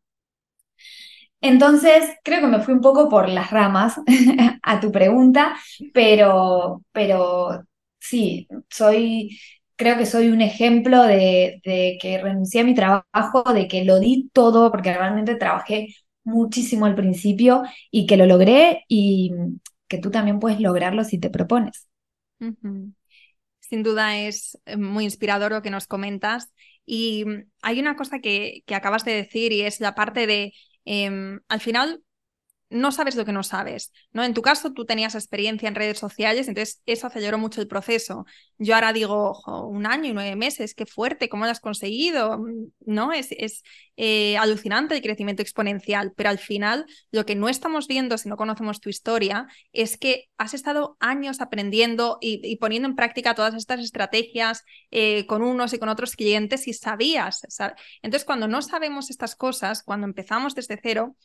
[1.41, 3.97] Entonces, creo que me fui un poco por las ramas
[4.63, 5.55] a tu pregunta,
[5.93, 7.65] pero, pero
[7.99, 9.39] sí, soy,
[9.77, 11.61] creo que soy un ejemplo de,
[12.01, 15.89] que renuncié a mi trabajo, de que lo di todo, porque realmente trabajé
[16.25, 19.33] muchísimo al principio y que lo logré y
[19.89, 21.89] que tú también puedes lograrlo si te propones.
[23.61, 26.53] Sin duda es eh, muy inspirador lo que nos comentas.
[26.85, 27.25] Y
[27.63, 30.53] hay una cosa que, que acabas de decir y es la parte de
[30.85, 32.03] Em, al final
[32.73, 34.25] no sabes lo que no sabes, ¿no?
[34.25, 38.25] En tu caso, tú tenías experiencia en redes sociales, entonces eso aceleró mucho el proceso.
[38.59, 42.45] Yo ahora digo, un año y nueve meses, qué fuerte, ¿cómo lo has conseguido?
[42.81, 43.13] ¿No?
[43.13, 43.63] Es, es
[43.97, 48.37] eh, alucinante el crecimiento exponencial, pero al final lo que no estamos viendo si no
[48.37, 53.81] conocemos tu historia es que has estado años aprendiendo y, poniendo en práctica todas estas
[53.81, 57.43] estrategias eh, con unos y con otros clientes y sabías.
[58.03, 61.17] Entonces, cuando no sabemos estas cosas, cuando empezamos desde cero,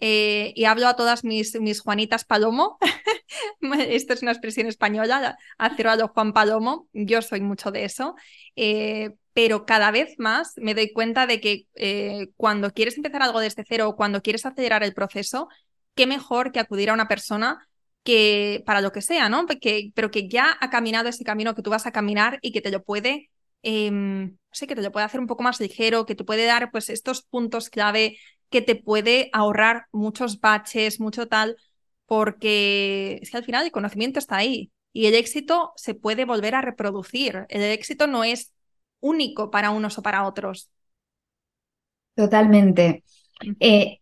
[0.00, 2.78] eh, y hablo a todas mis, mis Juanitas Palomo,
[3.88, 8.14] esto es una expresión española, hacer a Juan Palomo, yo soy mucho de eso,
[8.54, 13.40] eh, pero cada vez más me doy cuenta de que eh, cuando quieres empezar algo
[13.40, 15.48] desde cero o cuando quieres acelerar el proceso,
[15.96, 17.66] qué mejor que acudir a una persona
[18.04, 19.46] que para lo que sea, ¿no?
[19.94, 22.70] pero que ya ha caminado ese camino que tú vas a caminar y que te
[22.70, 23.30] lo puede
[23.62, 26.70] em, sé, que te lo puede hacer un poco más ligero, que te puede dar
[26.70, 28.18] pues estos puntos clave
[28.50, 31.56] que te puede ahorrar muchos baches, mucho tal,
[32.06, 36.54] porque es que al final el conocimiento está ahí y el éxito se puede volver
[36.54, 37.46] a reproducir.
[37.48, 38.52] El éxito no es
[39.00, 40.70] único para unos o para otros.
[42.14, 43.04] Totalmente.
[43.60, 44.00] Eh,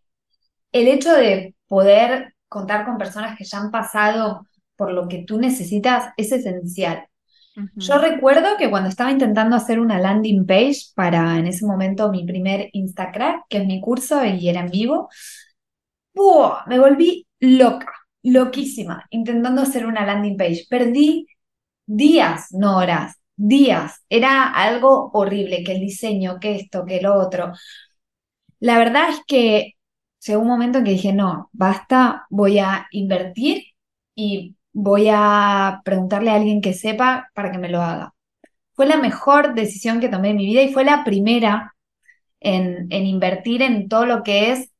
[0.71, 5.39] el hecho de poder contar con personas que ya han pasado por lo que tú
[5.39, 7.07] necesitas es esencial.
[7.75, 12.25] Yo recuerdo que cuando estaba intentando hacer una landing page para en ese momento mi
[12.25, 15.09] primer Instacrack, que es mi curso y era en vivo,
[16.67, 17.91] me volví loca,
[18.23, 20.65] loquísima, intentando hacer una landing page.
[20.69, 21.27] Perdí
[21.85, 24.03] días, no horas, días.
[24.09, 27.53] Era algo horrible, que el diseño, que esto, que lo otro.
[28.59, 29.73] La verdad es que
[30.25, 33.63] llegó un momento en que dije, no, basta, voy a invertir
[34.15, 38.13] y voy a preguntarle a alguien que sepa para que me lo haga.
[38.73, 41.75] Fue la mejor decisión que tomé en mi vida y fue la primera
[42.39, 44.71] en, en invertir en todo lo que es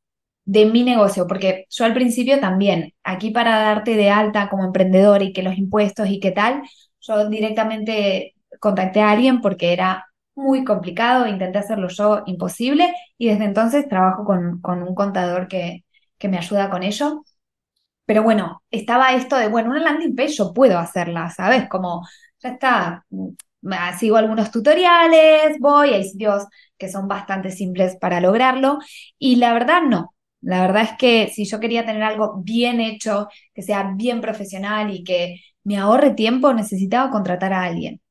[0.46, 5.22] de mi negocio, porque yo al principio también, aquí para darte de alta como emprendedor
[5.24, 6.64] y que los impuestos y qué tal,
[7.02, 10.06] yo directamente contacté a alguien porque era
[10.36, 15.86] muy complicado, intenté hacerlo yo imposible y desde entonces trabajo con, con un contador que,
[16.18, 17.24] que me ayuda con ello.
[18.08, 21.70] Pero bueno, estaba esto de, bueno, una landing page yo puedo hacerla, ¿sabes?
[21.70, 22.08] Como,
[22.42, 23.30] ya está, mm,
[24.00, 26.46] sigo algunos tutoriales, voy, hay sitios
[26.78, 28.80] que son bastante simples para lograrlo,
[29.20, 30.16] y la verdad no.
[30.42, 34.92] La verdad es que si yo quería tener algo bien hecho, que sea bien profesional
[34.94, 38.02] y que me ahorre tiempo, necesitaba contratar a alguien.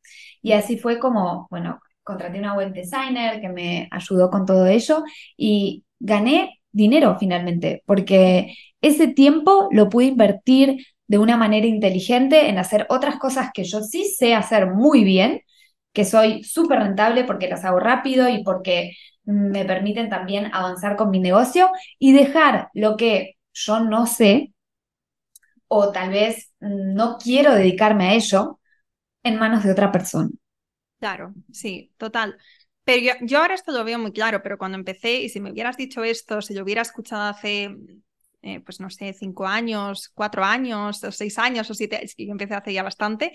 [0.43, 5.05] Y así fue como, bueno, contraté una web designer que me ayudó con todo ello
[5.37, 12.59] y gané dinero finalmente, porque ese tiempo lo pude invertir de una manera inteligente en
[12.59, 15.41] hacer otras cosas que yo sí sé hacer muy bien,
[15.93, 18.93] que soy súper rentable porque las hago rápido y porque
[19.25, 24.53] me permiten también avanzar con mi negocio y dejar lo que yo no sé
[25.69, 28.61] o tal vez no quiero dedicarme a ello
[29.25, 30.31] en manos de otra persona.
[30.99, 32.39] Claro, sí, total.
[32.87, 35.77] Pero yo, ahora esto lo veo muy claro, pero cuando empecé, y si me hubieras
[35.77, 37.77] dicho esto, si lo hubiera escuchado hace,
[38.43, 42.27] eh, pues no sé, cinco años, cuatro años, o seis años, o siete, es que
[42.27, 43.33] yo empecé hace ya bastante,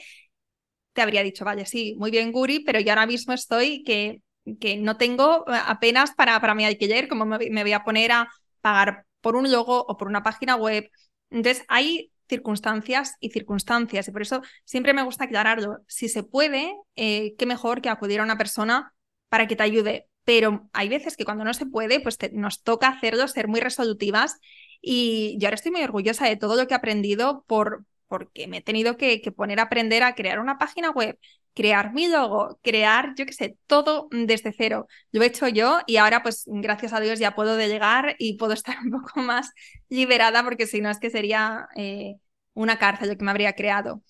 [0.93, 4.21] te habría dicho, vale, sí, muy bien, Guri, pero yo ahora mismo estoy que,
[4.59, 8.13] que no tengo eh, apenas para, para mi alquiler, como me, me voy a poner
[8.13, 8.29] a
[8.61, 10.89] pagar por un logo o por una página web.
[11.29, 14.07] Entonces, hay circunstancias y circunstancias.
[14.07, 15.79] Y por eso siempre me gusta aclararlo.
[15.87, 18.93] Si se puede, eh, qué mejor que acudir a una persona
[19.32, 20.10] para que te ayude.
[20.26, 24.39] Pero hay veces que cuando no se puede, pues nos toca hacerlo, ser muy resolutivas.
[24.82, 28.58] Y yo ahora estoy muy orgullosa de todo lo que he aprendido por, porque me
[28.58, 31.17] he tenido que, que poner a aprender a crear una página web,
[31.54, 34.88] crear mi logo, crear, yo qué sé, todo desde cero.
[35.12, 38.54] Lo he hecho yo y ahora, pues, gracias a Dios ya puedo delegar y puedo
[38.56, 39.52] estar un poco más
[39.89, 42.15] liberada porque si no es que sería eh,
[42.54, 44.04] una cárcel lo que me habría creado.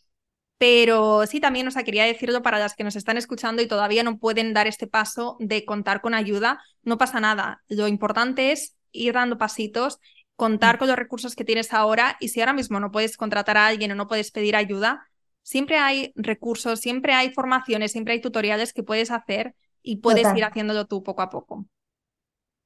[0.62, 4.04] Pero sí, también, o sea, quería decirlo para las que nos están escuchando y todavía
[4.04, 7.64] no pueden dar este paso de contar con ayuda, no pasa nada.
[7.68, 9.98] Lo importante es ir dando pasitos,
[10.36, 10.78] contar mm.
[10.78, 13.92] con los recursos que tienes ahora y si ahora mismo no puedes contratar a alguien
[13.92, 15.08] o no puedes pedir ayuda,
[15.42, 20.44] siempre hay recursos, siempre hay formaciones, siempre hay tutoriales que puedes hacer y puedes ir
[20.44, 21.66] haciéndolo tú poco a poco.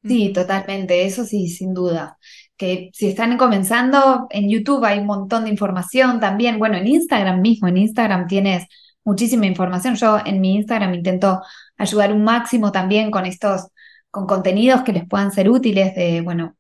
[0.08, 2.18] Sí, totalmente, eso sí, sin duda.
[2.58, 6.60] Que si están comenzando, en YouTube hay un montón de información también.
[6.60, 8.66] Bueno, en Instagram mismo, en Instagram tienes
[9.04, 9.96] muchísima información.
[9.96, 11.42] Yo en mi Instagram intento
[11.78, 13.68] ayudar un máximo también con estos,
[14.12, 16.56] con contenidos que les puedan ser útiles de, bueno,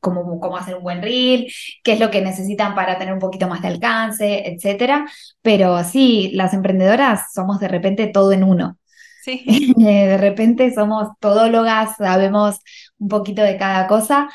[0.00, 1.46] cómo, cómo hacer un buen reel,
[1.82, 5.06] qué es lo que necesitan para tener un poquito más de alcance, etcétera.
[5.42, 8.78] Pero sí, las emprendedoras somos de repente todo en uno.
[9.22, 9.44] Sí.
[9.76, 12.58] de repente somos todólogas, sabemos
[12.98, 14.28] un poquito de cada cosa.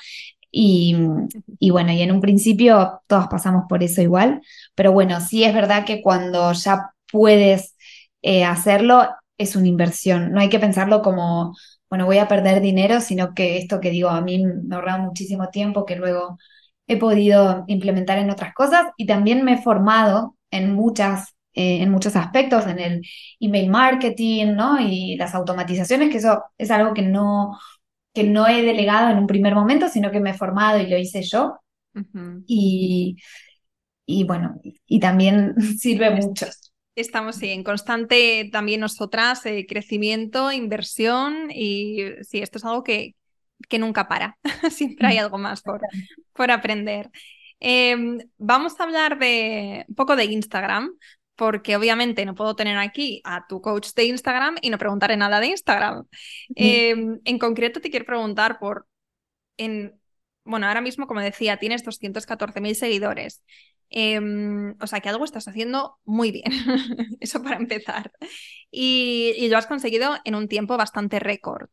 [0.51, 0.95] Y,
[1.59, 4.41] y, bueno, y en un principio todos pasamos por eso igual,
[4.75, 7.75] pero bueno, sí es verdad que cuando ya puedes
[8.21, 11.55] eh, hacerlo es una inversión, no hay que pensarlo como
[11.89, 15.03] bueno, voy a perder dinero, sino que esto que digo, a mí me ha ahorrado
[15.03, 16.37] muchísimo tiempo que luego
[16.87, 21.89] he podido implementar en otras cosas y también me he formado en muchas eh, en
[21.89, 23.01] muchos aspectos, en el
[23.39, 24.79] email marketing, ¿no?
[24.79, 27.57] Y las automatizaciones, que eso es algo que no,
[28.13, 30.97] que no he delegado en un primer momento, sino que me he formado y lo
[30.97, 31.59] hice yo.
[32.45, 33.17] y,
[34.05, 36.45] y bueno, y también sirve mucho.
[36.95, 43.15] Estamos en constante también nosotras, eh, crecimiento, inversión y sí, esto es algo que,
[43.67, 44.37] que nunca para.
[44.71, 45.81] Siempre hay algo más por,
[46.33, 47.09] por aprender.
[47.59, 50.91] Em, vamos a hablar de un poco de Instagram,
[51.37, 55.39] porque obviamente no puedo tener aquí a tu coach de Instagram y no preguntarle nada
[55.39, 56.05] de Instagram.
[56.55, 58.87] Em, en concreto te quiero preguntar por,
[59.55, 60.01] en,
[60.43, 63.43] bueno, ahora mismo, como decía, tienes 214.000 seguidores.
[63.89, 66.51] Em, o sea que algo estás haciendo muy bien,
[67.21, 68.11] eso para empezar.
[68.71, 71.69] Y, lo has conseguido en un tiempo bastante récord.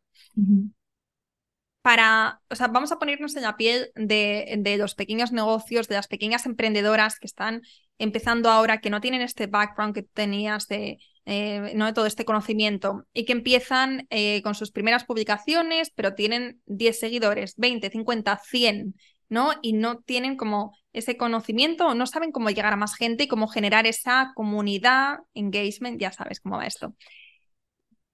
[1.81, 5.97] Para, o sea, vamos a ponernos en la piel de, de, los pequeños negocios, de
[5.97, 7.63] las pequeñas emprendedoras que están
[7.99, 11.93] empezando ahora, que no tienen este background que tenías de, eh, ¿no?
[11.95, 17.55] todo este conocimiento y que empiezan eh, con sus primeras publicaciones, pero tienen 10 seguidores,
[17.57, 18.95] 20, 50, 100
[19.29, 19.53] ¿no?
[19.63, 23.49] Y no tienen como ese conocimiento no saben cómo llegar a más gente y cómo
[23.49, 26.95] generar esa comunidad, engagement, ya sabes cómo va esto.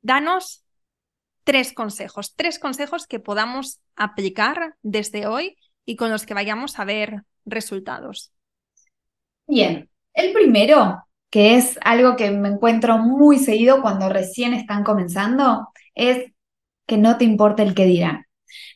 [0.00, 0.64] Danos
[1.44, 6.84] tres consejos, tres consejos que podamos aplicar desde hoy y con los que vayamos a
[6.84, 8.32] ver resultados.
[9.50, 15.68] Bien, el primero, que es algo que me encuentro muy seguido cuando recién están comenzando,
[15.94, 16.32] es
[16.86, 18.26] que no te importe el que dirán.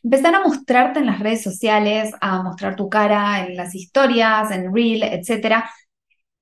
[0.03, 4.73] Empezar a mostrarte en las redes sociales, a mostrar tu cara en las historias, en
[4.75, 5.65] Reel, etc.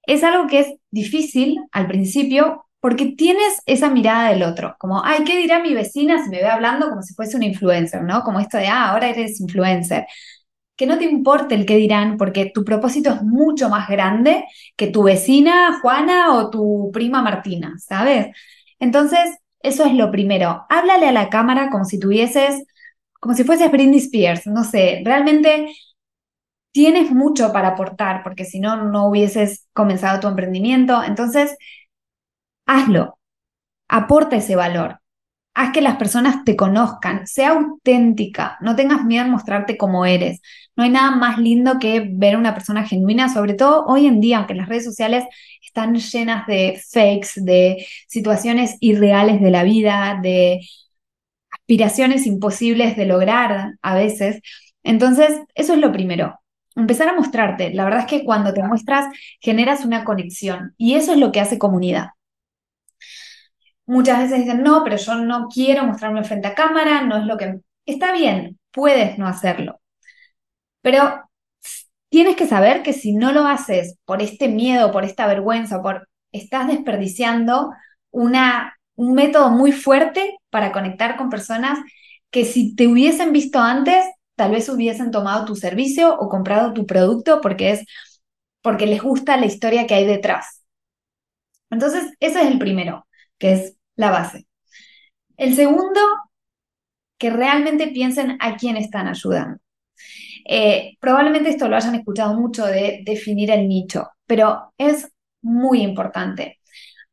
[0.04, 5.24] Es algo que es difícil al principio porque tienes esa mirada del otro, como, ay,
[5.26, 8.24] ¿qué dirá mi vecina si me ve hablando como si fuese un influencer, ¿no?
[8.24, 10.06] Como esto de, ah, ahora eres influencer.
[10.76, 14.88] Que no te importe el que dirán, porque tu propósito es mucho más grande que
[14.88, 18.28] tu vecina Juana o tu prima Martina, ¿sabes?
[18.80, 19.20] Entonces,
[19.62, 20.66] eso es lo primero.
[20.70, 22.64] Háblale a la cámara como si tuvieses,
[23.20, 25.68] como si fueses Britney Spears, no sé, realmente
[26.72, 31.04] tienes mucho para aportar, porque si no, no hubieses comenzado tu emprendimiento.
[31.04, 31.56] Entonces,
[32.66, 33.18] hazlo,
[33.90, 35.02] aporta ese valor.
[35.56, 40.42] Haz que las personas te conozcan, sea auténtica, no tengas miedo a mostrarte como eres.
[40.76, 44.20] No hay nada más lindo que ver a una persona genuina, sobre todo hoy en
[44.20, 45.26] día, aunque las redes sociales
[45.64, 50.62] están llenas de fakes, de situaciones irreales de la vida, de
[51.52, 54.42] aspiraciones imposibles de lograr a veces.
[54.84, 56.40] Entonces, eso es lo primero.
[56.76, 57.74] Empezar a mostrarte.
[57.74, 59.06] La verdad es que cuando te muestras
[59.40, 62.10] generas una conexión y eso es lo que hace comunidad.
[63.86, 67.38] Muchas veces dicen, no, pero yo no quiero mostrarme frente a cámara, no es lo
[67.38, 67.60] que...
[67.86, 69.82] Está bien, puedes no hacerlo.
[70.82, 71.22] Pero
[72.10, 76.08] tienes que saber que si no lo haces por este miedo, por esta vergüenza, por
[76.32, 77.72] estás desperdiciando
[78.12, 81.80] una, un método muy fuerte para conectar con personas
[82.32, 86.86] que si te hubiesen visto antes, tal vez hubiesen tomado tu servicio o comprado tu
[86.86, 87.86] producto porque es
[88.62, 90.64] porque les gusta la historia que hay detrás.
[91.70, 93.06] Entonces, ese es el primero
[93.44, 94.48] que es la base.
[95.36, 96.00] El segundo,
[97.18, 99.60] que realmente piensen a quién están ayudando.
[100.48, 106.62] Eh, probablemente esto lo hayan escuchado mucho de definir el nicho, pero es muy importante.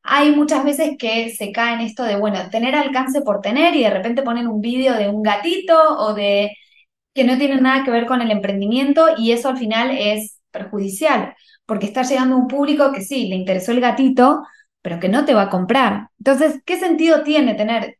[0.04, 3.82] Hay muchas veces que se cae en esto de, bueno, tener alcance por tener y
[3.82, 6.52] de repente ponen un vídeo de un gatito o de
[7.12, 11.34] que no tiene nada que ver con el emprendimiento y eso al final es perjudicial,
[11.66, 14.42] porque está llegando un público que sí, le interesó el gatito,
[14.82, 16.08] pero que no te va a comprar.
[16.18, 17.98] Entonces, ¿qué sentido tiene tener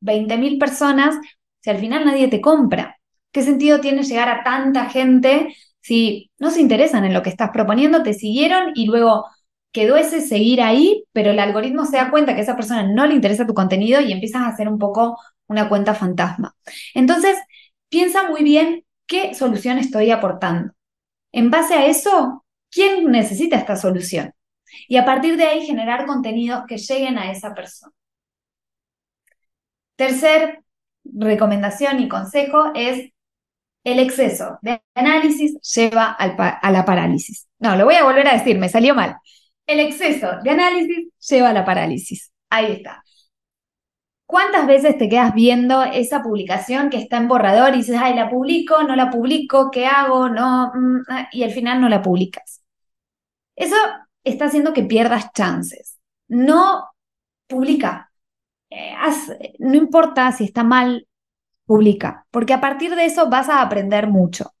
[0.00, 1.16] 20.000 personas
[1.60, 2.98] si al final nadie te compra?
[3.32, 7.50] ¿Qué sentido tiene llegar a tanta gente si no se interesan en lo que estás
[7.50, 9.26] proponiendo, te siguieron y luego
[9.72, 13.06] quedó ese seguir ahí, pero el algoritmo se da cuenta que a esa persona no
[13.06, 15.18] le interesa tu contenido y empiezas a hacer un poco
[15.48, 16.54] una cuenta fantasma.
[16.94, 17.36] Entonces,
[17.88, 20.72] piensa muy bien qué solución estoy aportando.
[21.32, 24.32] En base a eso, ¿quién necesita esta solución?
[24.88, 27.92] Y a partir de ahí generar contenidos que lleguen a esa persona.
[29.96, 30.62] Tercer
[31.04, 33.10] recomendación y consejo es
[33.84, 37.48] el exceso de análisis lleva a la parálisis.
[37.58, 39.16] No, lo voy a volver a decir, me salió mal.
[39.66, 42.32] El exceso de análisis lleva a la parálisis.
[42.50, 43.02] Ahí está.
[44.26, 48.30] ¿Cuántas veces te quedas viendo esa publicación que está en borrador y dices, ay, la
[48.30, 52.62] publico, no la publico, qué hago, no, mm, ah", y al final no la publicas?
[53.56, 53.76] Eso
[54.24, 55.98] está haciendo que pierdas chances.
[56.28, 56.88] No
[57.46, 58.10] publica.
[58.70, 58.94] Eh,
[59.58, 61.06] no importa si está mal,
[61.66, 64.52] publica, porque a partir de eso vas a aprender mucho.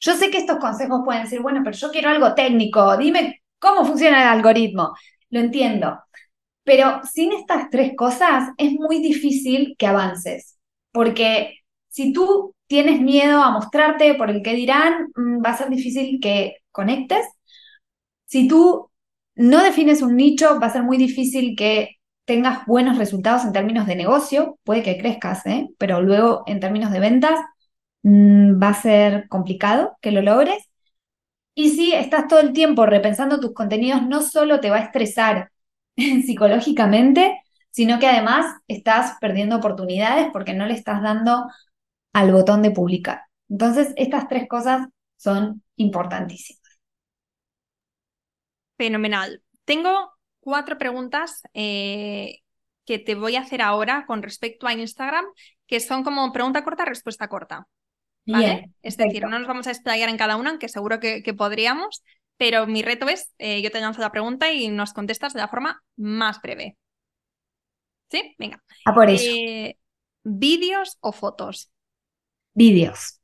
[0.00, 3.84] Yo sé que estos consejos pueden decir, bueno, pero yo quiero algo técnico, dime cómo
[3.84, 4.94] funciona el algoritmo.
[5.30, 6.00] Lo entiendo.
[6.64, 10.58] Pero sin estas tres cosas es muy difícil que avances,
[10.92, 15.68] porque si tú tienes miedo a mostrarte por el que dirán, mm, va a ser
[15.70, 17.26] difícil que conectes
[18.30, 18.90] si tú
[19.34, 23.86] no defines un nicho, va a ser muy difícil que tengas buenos resultados en términos
[23.86, 25.68] de negocio, puede que crezcas, ¿eh?
[25.78, 27.40] pero luego en términos de ventas
[28.02, 30.70] mm, va a ser complicado que lo logres.
[31.54, 35.50] Y si estás todo el tiempo repensando tus contenidos, no solo te va a estresar
[35.96, 41.46] psicológicamente, sino que además estás perdiendo oportunidades porque no le estás dando
[42.12, 43.22] al botón de publicar.
[43.48, 46.59] Entonces, estas tres cosas son importantísimas.
[48.80, 49.42] Fenomenal.
[49.66, 52.38] Tengo cuatro preguntas eh,
[52.86, 55.26] que te voy a hacer ahora con respecto a Instagram,
[55.66, 57.68] que son como pregunta corta, respuesta corta.
[58.24, 58.70] ¿vale?
[58.80, 62.02] es decir, no nos vamos a explayar en cada una, aunque seguro que, podríamos,
[62.38, 65.48] pero mi reto es, eh, yo te lanzo la pregunta y nos contestas de la
[65.48, 66.78] forma más breve.
[68.10, 68.34] ¿Sí?
[68.38, 68.64] Venga.
[68.86, 69.30] A por eso.
[69.30, 69.76] Eh,
[70.22, 71.70] ¿Vídeos o fotos?
[72.54, 73.20] Vídeos.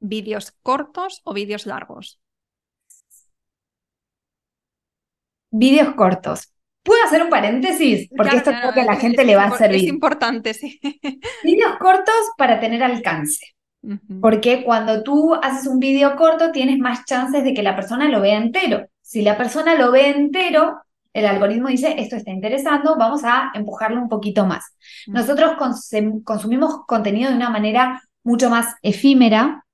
[0.00, 2.20] ¿Vídeos cortos o vídeos largos?
[5.50, 6.52] Vídeos cortos.
[6.82, 8.08] ¿Puedo hacer un paréntesis?
[8.16, 9.82] Porque esto creo que a la gente le va a servir.
[9.82, 10.80] Es importante, sí.
[11.44, 13.44] Vídeos cortos para tener alcance.
[14.20, 18.20] Porque cuando tú haces un vídeo corto tienes más chances de que la persona lo
[18.20, 18.86] vea entero.
[19.00, 20.82] Si la persona lo ve entero,
[21.12, 24.64] el algoritmo dice, esto está interesando, vamos a empujarlo un poquito más.
[25.06, 25.52] Nosotros
[26.24, 29.64] consumimos contenido de una manera mucho más efímera,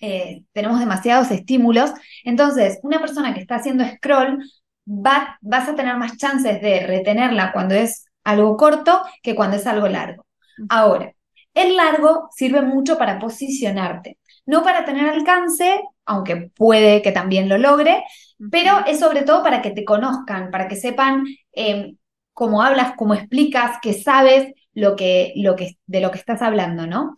[0.00, 1.92] eh, tenemos demasiados estímulos,
[2.24, 4.42] entonces una persona que está haciendo scroll
[4.84, 9.88] vas a tener más chances de retenerla cuando es algo corto que cuando es algo
[9.88, 10.26] largo.
[10.68, 11.12] Ahora,
[11.54, 14.18] el largo sirve mucho para posicionarte.
[14.44, 18.02] no para tener alcance, aunque puede que también lo logre,
[18.50, 21.96] pero es sobre todo para que te conozcan, para que sepan em,
[22.32, 26.86] cómo hablas, cómo explicas, que sabes lo que, lo que, de lo que estás hablando,
[26.88, 27.14] ¿no?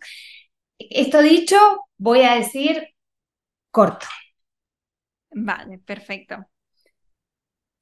[0.79, 1.57] Esto dicho,
[1.97, 2.89] voy a decir
[3.71, 4.07] corto.
[5.49, 6.35] Vale, perfecto.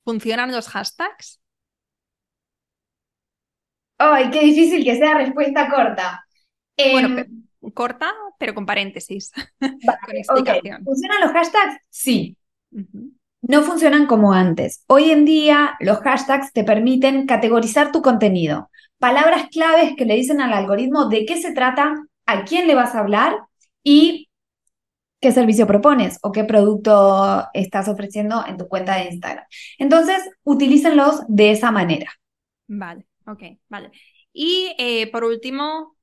[0.03, 1.39] ¿Funcionan los hashtags?
[3.97, 6.25] Ay, qué difícil que sea respuesta corta.
[6.91, 7.43] bueno, em,
[7.73, 9.31] corta, pero con paréntesis.
[9.59, 11.77] ¿Funcionan los hashtags?
[11.89, 12.37] Sí.
[13.41, 14.83] No funcionan como antes.
[14.87, 18.69] Hoy en día los hashtags te permiten categorizar tu contenido.
[18.99, 21.93] Palabras claves que le dicen al algoritmo de qué se trata,
[22.25, 23.35] a quién le vas a hablar
[23.83, 24.29] y
[25.23, 29.45] qué servicio propones o qué producto estás ofreciendo en tu cuenta de Instagram.
[29.79, 32.11] Entonces, utilícenlos de esa manera.
[32.67, 33.91] Vale, ok, vale.
[34.33, 35.95] Y eh, por último,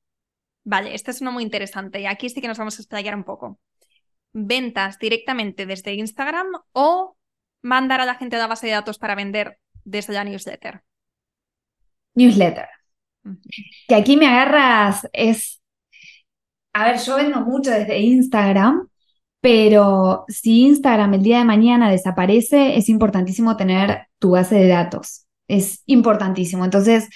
[0.63, 3.23] vale, este es uno muy interesante y aquí sí que nos vamos a explayar un
[3.23, 3.59] poco.
[4.33, 7.15] ¿Ventas directamente desde Instagram o
[7.61, 10.81] mandar a la gente a la base de datos para vender desde la newsletter?
[12.15, 12.67] Newsletter.
[13.87, 15.61] Que aquí me agarras es,
[16.73, 18.87] a ver, yo vendo mucho desde Instagram
[19.41, 25.25] pero si Instagram el día de mañana desaparece, es importantísimo tener tu base de datos.
[25.47, 26.63] Es importantísimo.
[26.63, 27.09] Entonces,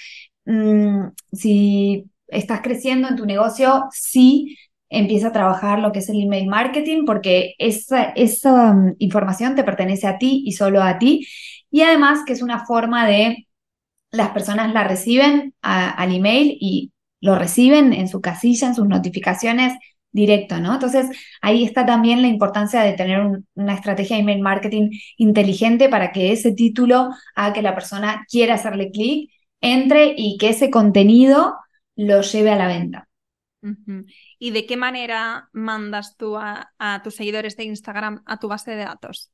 [0.44, 4.58] mm, si estás creciendo en tu negocio, sí
[4.88, 9.64] empieza a trabajar lo que es el email marketing porque esa, esa mm, información te
[9.64, 11.26] pertenece a ti y solo a ti.
[11.70, 13.46] Y además que es una forma de
[14.10, 19.74] las personas la reciben al email y lo reciben en su casilla, en sus notificaciones
[20.16, 20.74] directo, ¿no?
[20.74, 21.08] Entonces,
[21.42, 23.20] ahí está también la importancia de tener
[23.54, 28.54] una estrategia de email marketing inteligente para que ese título haga que la persona quiera
[28.54, 31.54] hacerle clic, entre y que ese contenido
[31.94, 33.08] lo lleve a la venta.
[34.38, 38.70] ¿Y de qué manera mandas tú a, a, tus seguidores de Instagram a tu base
[38.70, 39.30] de datos?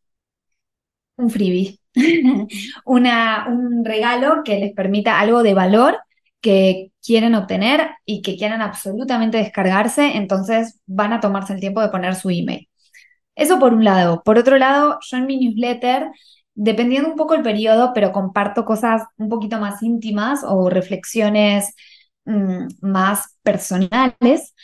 [1.16, 1.78] Un freebie,
[2.85, 5.99] Una, un regalo que les permita algo de valor
[6.43, 11.90] que quieren obtener y que quieran absolutamente descargarse, entonces van a tomarse el tiempo de
[11.90, 12.68] poner su email.
[13.34, 14.22] Eso por un lado.
[14.24, 16.11] Por otro lado, yo en mi newsletter,
[16.55, 21.74] dependiendo un poco el periodo, pero comparto cosas un poquito más íntimas o reflexiones
[22.24, 24.55] mm, más personales.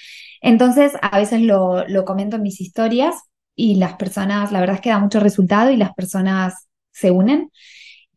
[0.40, 3.16] Entonces, a veces lo, lo comento en mis historias
[3.54, 7.50] y las personas, la verdad es que da mucho resultado y las personas se unen.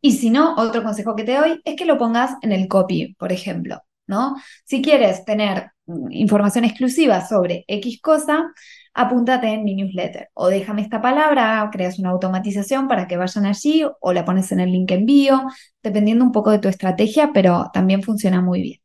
[0.04, 3.14] Y si no, otro consejo que te doy es que lo pongas en el copy,
[3.14, 4.34] por ejemplo, ¿no?
[4.64, 8.52] Si quieres tener mm, información exclusiva sobre X cosa,
[8.94, 13.84] apúntate en mi newsletter o déjame esta palabra, creas una automatización para que vayan allí
[14.00, 15.44] o la pones en el link envío,
[15.84, 18.80] dependiendo un poco de tu estrategia, pero también funciona muy bien.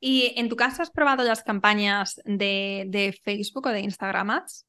[0.00, 4.64] ¿Y en tu caso has probado las campañas de, de Facebook o de Instagram Ads?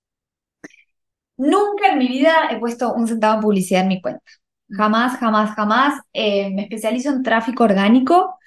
[1.37, 4.23] Nunca en mi vida he puesto un centavo en publicidad en mi cuenta.
[4.69, 6.01] Jamás, jamás, jamás.
[6.13, 8.37] Eh, me especializo en tráfico orgánico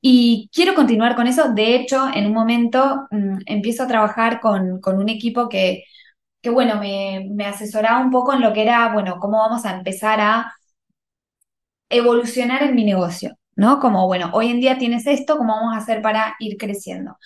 [0.00, 1.52] y quiero continuar con eso.
[1.54, 5.84] De hecho, en un momento mm, empiezo a trabajar con, con un equipo que,
[6.42, 9.76] que bueno, me, me, asesoraba un poco en lo que era, bueno, cómo vamos a
[9.76, 10.54] empezar a
[11.88, 13.80] evolucionar en mi negocio, ¿no?
[13.80, 17.16] Como, bueno, hoy en día tienes esto, ¿cómo vamos a hacer para ir creciendo?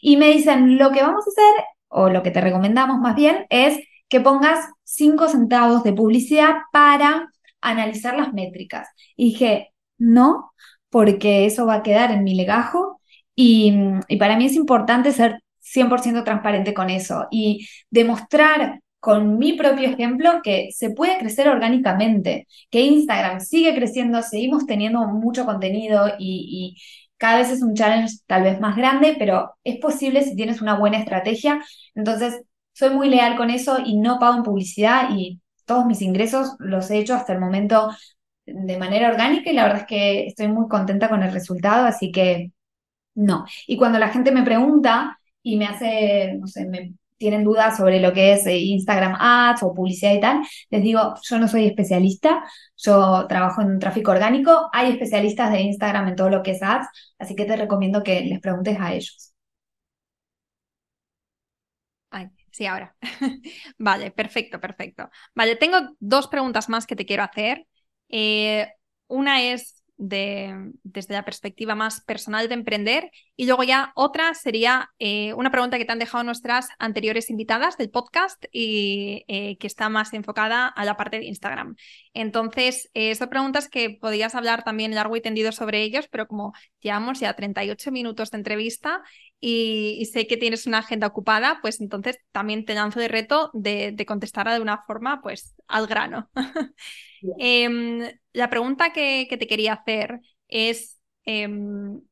[0.00, 3.46] Y me dicen, lo que vamos a hacer, o lo que te recomendamos más bien,
[3.50, 3.78] es
[4.08, 7.30] que pongas 5 centavos de publicidad para
[7.70, 8.88] analizar las métricas.
[9.16, 10.52] Y dije, no,
[10.90, 13.00] porque eso va a quedar en mi legajo
[13.34, 13.72] y,
[14.18, 20.40] para mí es importante ser 100% transparente con eso y demostrar con mi propio ejemplo
[20.42, 26.82] que se puede crecer orgánicamente, que Instagram sigue creciendo, seguimos teniendo mucho contenido y, y,
[27.18, 30.78] cada vez es un challenge tal vez más grande, pero es posible si tienes una
[30.78, 31.64] buena estrategia.
[31.94, 32.42] Entonces,
[32.74, 36.90] soy muy leal con eso y no pago en publicidad y todos mis ingresos los
[36.90, 37.90] he hecho hasta el momento
[38.46, 42.12] de manera orgánica y la verdad es que estoy muy contenta con el resultado, así
[42.12, 42.52] que
[43.14, 43.46] no.
[43.66, 48.00] Y cuando la gente me pregunta y me hace, no sé, me tienen dudas sobre
[48.00, 51.66] lo que es eh, Instagram Ads o publicidad y tal, les digo, yo no soy
[51.66, 52.44] especialista,
[52.76, 56.88] yo trabajo en tráfico orgánico, hay especialistas de Instagram en todo lo que es Ads,
[57.18, 59.35] así que te recomiendo que les preguntes a ellos.
[62.56, 62.96] Sí, ahora.
[63.78, 65.10] vale, perfecto, perfecto.
[65.34, 67.66] Vale, tengo dos preguntas más que te quiero hacer.
[68.08, 68.68] Eh,
[69.08, 74.90] una es de, desde la perspectiva más personal de emprender y luego ya otra sería
[74.98, 79.66] eh, una pregunta que te han dejado nuestras anteriores invitadas del podcast y eh, que
[79.66, 81.76] está más enfocada a la parte de Instagram.
[82.14, 87.20] Entonces, son preguntas que podrías hablar también largo y tendido sobre ellos, pero como llevamos
[87.20, 89.02] ya 38 minutos de entrevista
[89.40, 93.94] y, sé que tienes una agenda ocupada, pues entonces también te lanzo de reto de,
[94.06, 96.30] contestar de una forma pues al grano.
[98.36, 102.02] La pregunta que, te quería hacer es, em,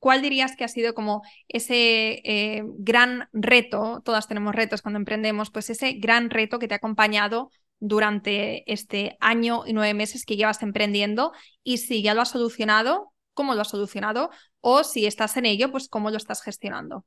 [0.00, 5.52] ¿cuál dirías que ha sido como ese eh, gran reto, todas tenemos retos cuando emprendemos,
[5.52, 10.36] pues ese gran reto que te ha acompañado durante este año y nueve meses que
[10.36, 15.36] llevas emprendiendo y si ya lo has solucionado, cómo lo has solucionado o si estás
[15.36, 17.04] en ello, pues cómo lo estás gestionando.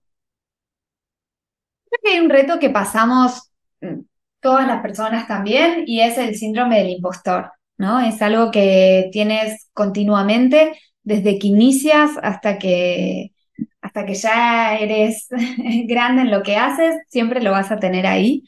[1.90, 3.52] Creo que hay un reto que pasamos
[3.82, 4.00] mm,
[4.40, 7.52] todas las personas también y es el síndrome del impostor,
[7.82, 8.00] ¿no?
[8.00, 13.34] Es algo que tienes continuamente desde que inicias hasta que,
[13.82, 15.28] hasta que ya eres
[15.88, 18.44] grande en lo que haces, siempre lo vas a tener ahí.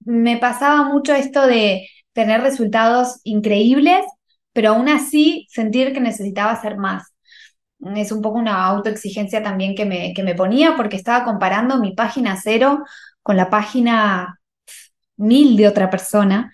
[0.00, 4.04] me pasaba mucho esto de tener resultados increíbles
[4.52, 7.04] pero aún así sentir que necesitaba hacer más.
[7.96, 11.94] Es un poco una autoexigencia también que me, que me ponía porque estaba comparando mi
[11.94, 12.84] página cero
[13.22, 14.38] con la página
[15.16, 16.52] mil de otra persona.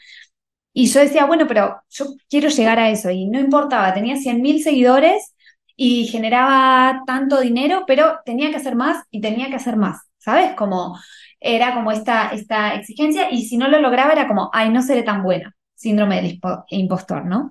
[0.78, 4.42] Y yo decía, bueno, pero yo quiero llegar a eso y no importaba, tenía 100
[4.42, 5.34] mil seguidores
[5.74, 10.52] y generaba tanto dinero, pero tenía que hacer más y tenía que hacer más, ¿sabes?
[10.54, 10.98] Como
[11.40, 15.02] era como esta, esta exigencia y si no lo lograba era como, ay, no seré
[15.02, 17.50] tan buena, síndrome del impostor, ¿no?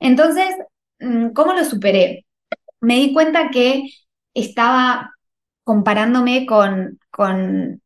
[0.00, 0.56] Entonces,
[0.98, 2.26] mm, ¿cómo lo superé?
[2.80, 3.84] Me di cuenta que
[4.34, 5.12] estaba
[5.64, 7.80] comparándome con, con,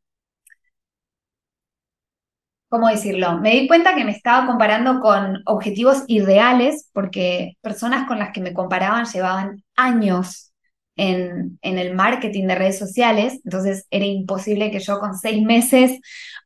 [2.70, 3.38] ¿cómo decirlo?
[3.40, 8.40] Me di cuenta que me estaba comparando con objetivos irreales porque personas con las que
[8.40, 10.52] me comparaban llevaban años
[10.96, 15.98] en, el marketing de redes sociales, entonces era imposible que yo con seis meses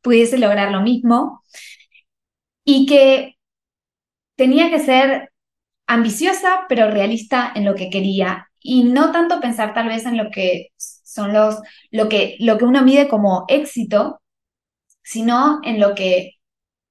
[0.03, 1.43] pudiese lograr lo mismo
[2.64, 3.37] y que
[4.37, 5.31] tenía que ser
[5.87, 10.31] ambiciosa, pero realista en lo que quería y no tanto pensar tal vez en lo
[10.31, 11.59] que son los,
[11.91, 14.20] lo que, lo que uno mide como éxito,
[15.05, 16.33] sino en lo que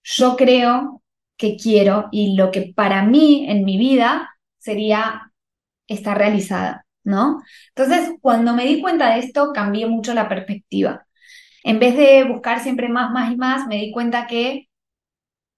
[0.04, 1.04] yo creo
[1.38, 5.32] que quiero y lo que para mí en mi vida sería
[5.88, 7.42] estar realizada, ¿no?
[7.76, 11.06] Entonces, cuando me di cuenta de esto, cambié mucho la perspectiva.
[11.64, 14.70] En vez de buscar siempre más, más y más, me di cuenta que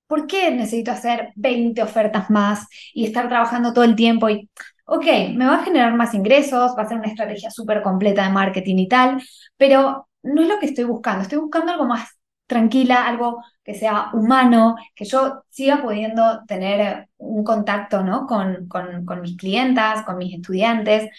[0.08, 4.30] ¿por qué necesito hacer 20 ofertas más y estar trabajando todo el tiempo?
[4.30, 4.50] Y,
[4.86, 8.34] ok, me va a generar más ingresos, va a ser una estrategia súper completa de
[8.34, 9.22] marketing y tal,
[9.58, 11.24] pero no es lo que estoy buscando.
[11.24, 12.10] Estoy buscando algo más
[12.48, 18.26] tranquila, algo que sea humano, que yo siga pudiendo tener un contacto ¿no?
[18.28, 21.10] con, con, mis clientas, con mis estudiantes.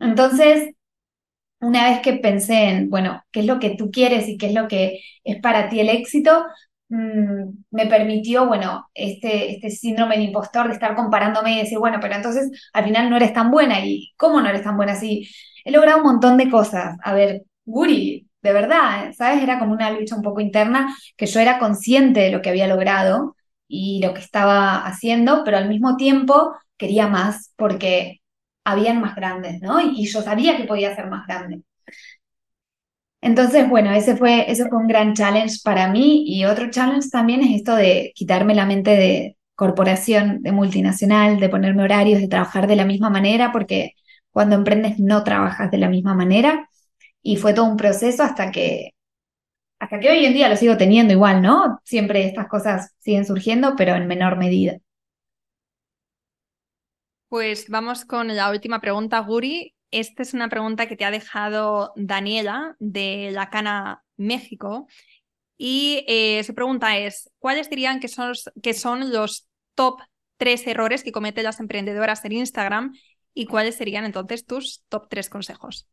[0.00, 0.74] Entonces,
[1.60, 4.54] una vez que pensé en, bueno, qué es lo que tú quieres y qué es
[4.54, 6.44] lo que es para ti el éxito,
[6.88, 11.98] Mm, me permitió, bueno, este, este síndrome del impostor de estar comparándome y decir, bueno,
[12.00, 13.84] pero entonces al final no eres tan buena.
[13.84, 14.94] ¿Y cómo no eres tan buena?
[14.94, 15.28] Sí,
[15.64, 16.96] he logrado un montón de cosas.
[17.02, 19.42] A ver, Guri, de verdad, ¿sabes?
[19.42, 22.68] Era como una lucha un poco interna que yo era consciente de lo que había
[22.68, 23.36] logrado
[23.66, 28.20] y lo que estaba haciendo, pero al mismo tiempo quería más porque
[28.64, 29.80] habían más grandes, ¿no?
[29.80, 31.62] Y, yo sabía que podía ser más grande.
[33.22, 37.40] Entonces, bueno, ese fue, ese fue un gran challenge para mí y otro challenge también
[37.42, 42.66] es esto de quitarme la mente de corporación, de multinacional, de ponerme horarios, de trabajar
[42.66, 43.92] de la misma manera, porque
[44.30, 46.68] cuando emprendes no trabajas de la misma manera
[47.24, 48.90] y fue todo un proceso hasta que,
[49.80, 51.80] hasta que hoy en día lo sigo teniendo igual, ¿no?
[51.82, 54.76] Siempre estas cosas siguen surgiendo, pero en menor medida.
[57.28, 59.74] Pues vamos con la última pregunta, Guri.
[59.90, 64.86] Esta es una pregunta que te ha dejado Daniela de La Cana, México.
[65.56, 70.00] Y eh, su pregunta es, ¿cuáles dirían que son, que son los top
[70.36, 72.92] tres errores que cometen las emprendedoras en Instagram
[73.32, 75.88] y cuáles serían entonces tus top tres consejos?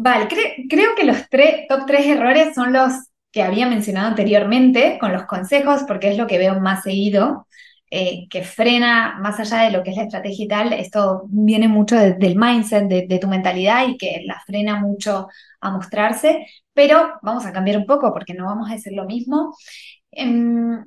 [0.00, 0.28] Vale,
[0.68, 1.16] creo que los
[1.68, 2.92] top tres errores son los
[3.32, 7.46] que había mencionado anteriormente con los consejos, porque es lo que veo más seguido.
[7.90, 11.68] Eh, que frena más allá de lo que es la estrategia y tal, esto viene
[11.68, 15.28] mucho del mindset, de, tu mentalidad y que la frena mucho
[15.60, 19.56] a mostrarse, pero vamos a cambiar un poco porque no vamos a decir lo mismo.
[20.12, 20.84] Em,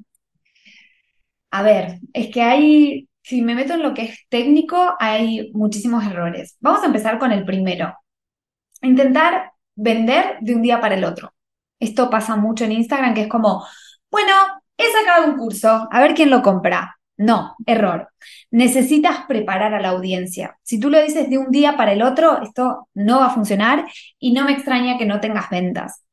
[1.52, 6.06] a ver, es que hay, si me meto en lo que es técnico, hay muchísimos
[6.06, 6.56] errores.
[6.60, 7.96] Vamos a empezar con el primero.
[8.82, 11.34] Intentar vender de un día para el otro.
[11.80, 13.66] Esto pasa mucho en Instagram, que es como,
[14.10, 14.34] bueno,
[14.78, 16.98] he sacado un curso, a ver quién lo compra.
[17.18, 18.10] No, error.
[18.50, 20.58] Necesitas preparar a la audiencia.
[20.64, 23.86] Si tú lo dices de un día para el otro, esto no va a funcionar
[24.20, 26.04] y no me extraña que no tengas ventas.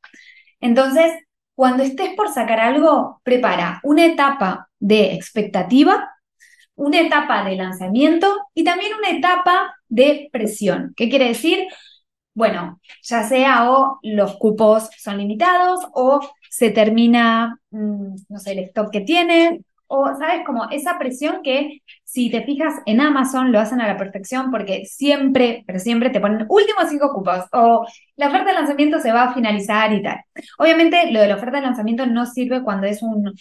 [0.60, 1.12] Entonces,
[1.54, 6.10] cuando estés por sacar algo, prepara una etapa de expectativa,
[6.74, 10.92] una etapa de lanzamiento y también una etapa de presión.
[10.96, 11.66] ¿Qué quiere decir?
[12.38, 18.60] Bueno, ya sea o los cupos son limitados o se termina, mm, no sé, el
[18.60, 20.44] stock que tiene, o, ¿sabes?
[20.46, 24.84] Como esa presión que si te fijas en Amazon lo hacen a la perfección porque
[24.86, 27.84] siempre, pero siempre te ponen últimos cinco cupos o
[28.16, 30.18] la oferta de lanzamiento se va a finalizar y tal.
[30.58, 33.32] Obviamente lo de la oferta de lanzamiento no sirve cuando es un,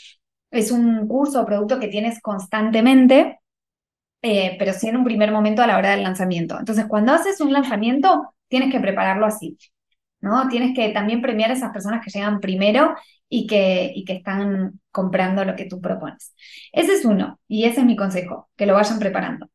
[0.51, 3.39] es un curso o producto que tienes constantemente,
[4.27, 6.57] eh, pero sí en un primer momento a la hora del lanzamiento.
[6.59, 9.57] Entonces, cuando haces un lanzamiento, tienes que prepararlo así.
[10.21, 10.47] ¿no?
[10.49, 12.95] Tienes que también premiar a esas personas que llegan primero
[13.29, 16.33] y que, y que están comprando lo que tú propones.
[16.71, 19.49] Ese es uno, y ese es mi consejo, que lo vayan preparando.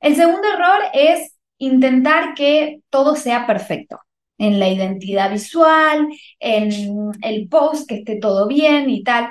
[0.00, 4.00] El segundo error es intentar que todo sea perfecto
[4.38, 6.08] en la identidad visual,
[6.40, 9.30] en el post, que esté todo bien y tal.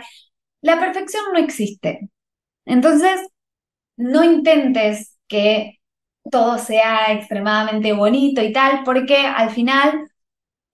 [0.62, 2.10] La perfección no existe.
[2.66, 3.22] Entonces,
[3.98, 5.80] no intentes que
[6.32, 10.10] todo sea extremadamente bonito y tal, porque al final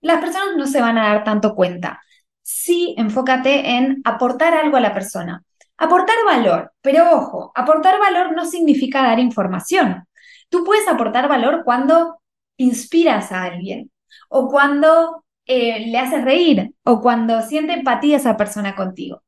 [0.01, 2.01] las personas no se van a dar tanto cuenta.
[2.41, 5.43] Sí, enfócate en aportar algo a la persona.
[5.77, 10.05] Aportar valor, pero ojo, aportar valor no significa dar información.
[10.49, 12.21] Tú puedes aportar valor cuando
[12.57, 13.91] inspiras a alguien
[14.29, 19.23] o cuando eh, le haces reír o cuando siente empatía esa persona contigo.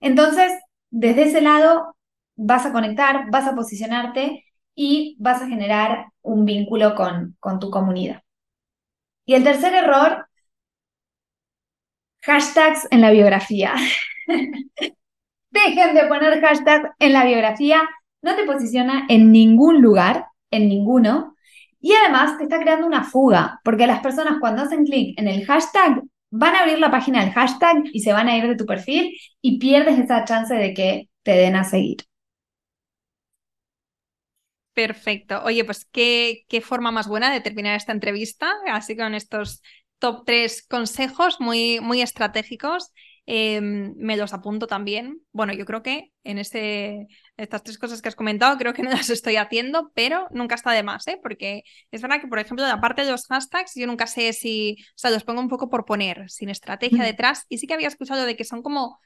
[0.00, 0.52] Entonces,
[0.90, 1.96] desde ese lado
[2.36, 7.70] vas a conectar, vas a posicionarte y vas a generar un vínculo con, con tu
[7.70, 8.22] comunidad.
[9.24, 10.26] Y el tercer error,
[12.22, 13.74] hashtags en la biografía.
[15.50, 17.82] Dejen de poner hashtags en la biografía,
[18.22, 21.34] no te posiciona en ningún lugar, en ninguno,
[21.80, 25.44] y además te está creando una fuga, porque las personas cuando hacen clic en el
[25.46, 28.66] hashtag van a abrir la página del hashtag y se van a ir de tu
[28.66, 31.98] perfil y pierdes esa chance de que te den a seguir.
[34.80, 35.42] Perfecto.
[35.44, 39.60] Oye, pues qué, qué forma más buena de terminar esta entrevista, así con estos
[39.98, 42.90] top tres consejos muy, muy estratégicos.
[43.26, 45.20] Em, me los apunto también.
[45.32, 48.88] Bueno, yo creo que en este, estas tres cosas que has comentado, creo que no
[48.90, 51.18] las estoy haciendo, pero nunca está de más, ¿eh?
[51.22, 54.78] porque es verdad que, por ejemplo, la parte de los hashtags, yo nunca sé si,
[54.80, 57.88] o sea, los pongo un poco por poner, sin estrategia detrás, y sí que había
[57.88, 58.98] escuchado de que son como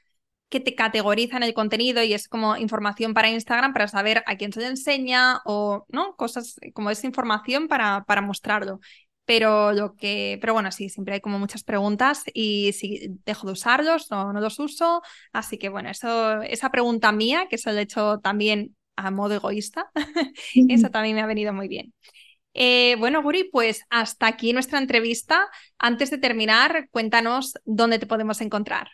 [0.49, 4.53] que te categorizan el contenido y es como información para Instagram para saber a quién
[4.53, 8.79] se le enseña o no cosas como esa información para, para mostrarlo.
[9.25, 13.53] Pero lo que, pero bueno, sí, siempre hay como muchas preguntas y si dejo de
[13.53, 15.01] usarlos o no los uso.
[15.33, 19.33] Así que bueno, eso, esa pregunta mía, que se lo he hecho también a modo
[19.33, 19.91] egoísta,
[20.69, 21.93] eso también me ha venido muy bien.
[22.53, 25.47] Eh, bueno, Guri, pues hasta aquí nuestra entrevista.
[25.77, 28.89] Antes de terminar, cuéntanos dónde te podemos encontrar.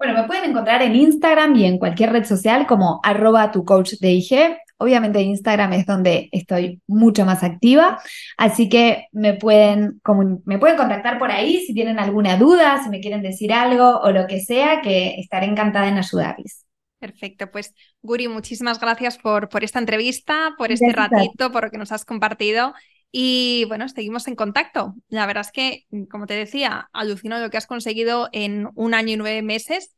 [0.00, 3.96] Bueno, me pueden encontrar en Instagram y en cualquier red social como arroba tu coach
[4.00, 4.56] de IG.
[4.78, 8.00] Obviamente Instagram es donde estoy mucho más activa,
[8.38, 10.00] así que me pueden,
[10.46, 14.10] me pueden contactar por ahí si tienen alguna duda, si me quieren decir algo o
[14.10, 16.64] lo que sea, que estaré encantada en ayudarles.
[16.98, 21.76] Perfecto, pues Guri, muchísimas gracias por, por esta entrevista, por este ratito, por lo que
[21.76, 22.72] nos has compartido.
[23.12, 24.94] Y bueno, seguimos en contacto.
[25.08, 29.14] La verdad es que, como te decía, alucino lo que has conseguido en un año
[29.14, 29.94] y nueve meses,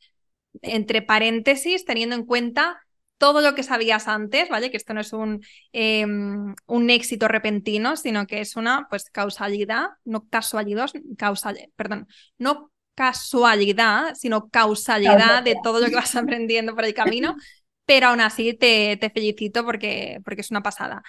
[0.62, 2.80] entre paréntesis, teniendo en cuenta
[3.18, 4.72] todo lo que sabías antes, ¿vale?
[4.72, 9.90] Que esto no es un, em, un éxito repentino, sino que es una pues, causalidad,
[10.04, 12.08] no casualidad, causal, perdón,
[12.38, 17.36] no casualidad, sino causalidad de todo lo que vas aprendiendo por el camino,
[17.86, 21.02] pero aún así te, te felicito porque, porque es una pasada.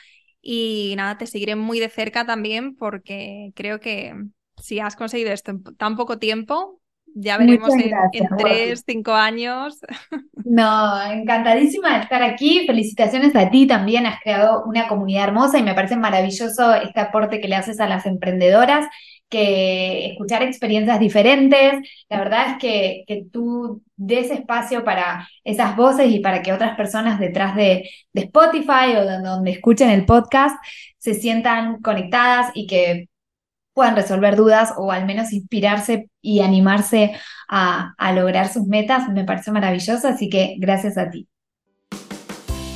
[0.46, 4.14] Y nada, te seguiré muy de cerca también porque creo que
[4.58, 6.82] si has conseguido esto en tan poco tiempo,
[7.16, 9.80] ya veremos en, tres, cinco años.
[10.46, 12.68] No, encantadísima de estar aquí.
[12.68, 14.06] Felicitaciones a ti también.
[14.06, 17.88] Has creado una comunidad hermosa y me parece maravilloso este aporte que le haces a
[17.88, 18.86] las emprendedoras
[19.34, 21.90] que escuchar experiencias diferentes.
[22.08, 26.78] La verdad es que, que tú des espacio para esas voces y para que otras
[26.78, 30.56] personas detrás de, Spotify o donde escuchen el podcast
[31.00, 33.10] se sientan conectadas y que
[33.74, 37.14] puedan resolver dudas o al menos inspirarse y animarse
[37.50, 39.10] a, a lograr sus metas.
[39.10, 41.28] Me parece maravilloso, así que gracias a ti.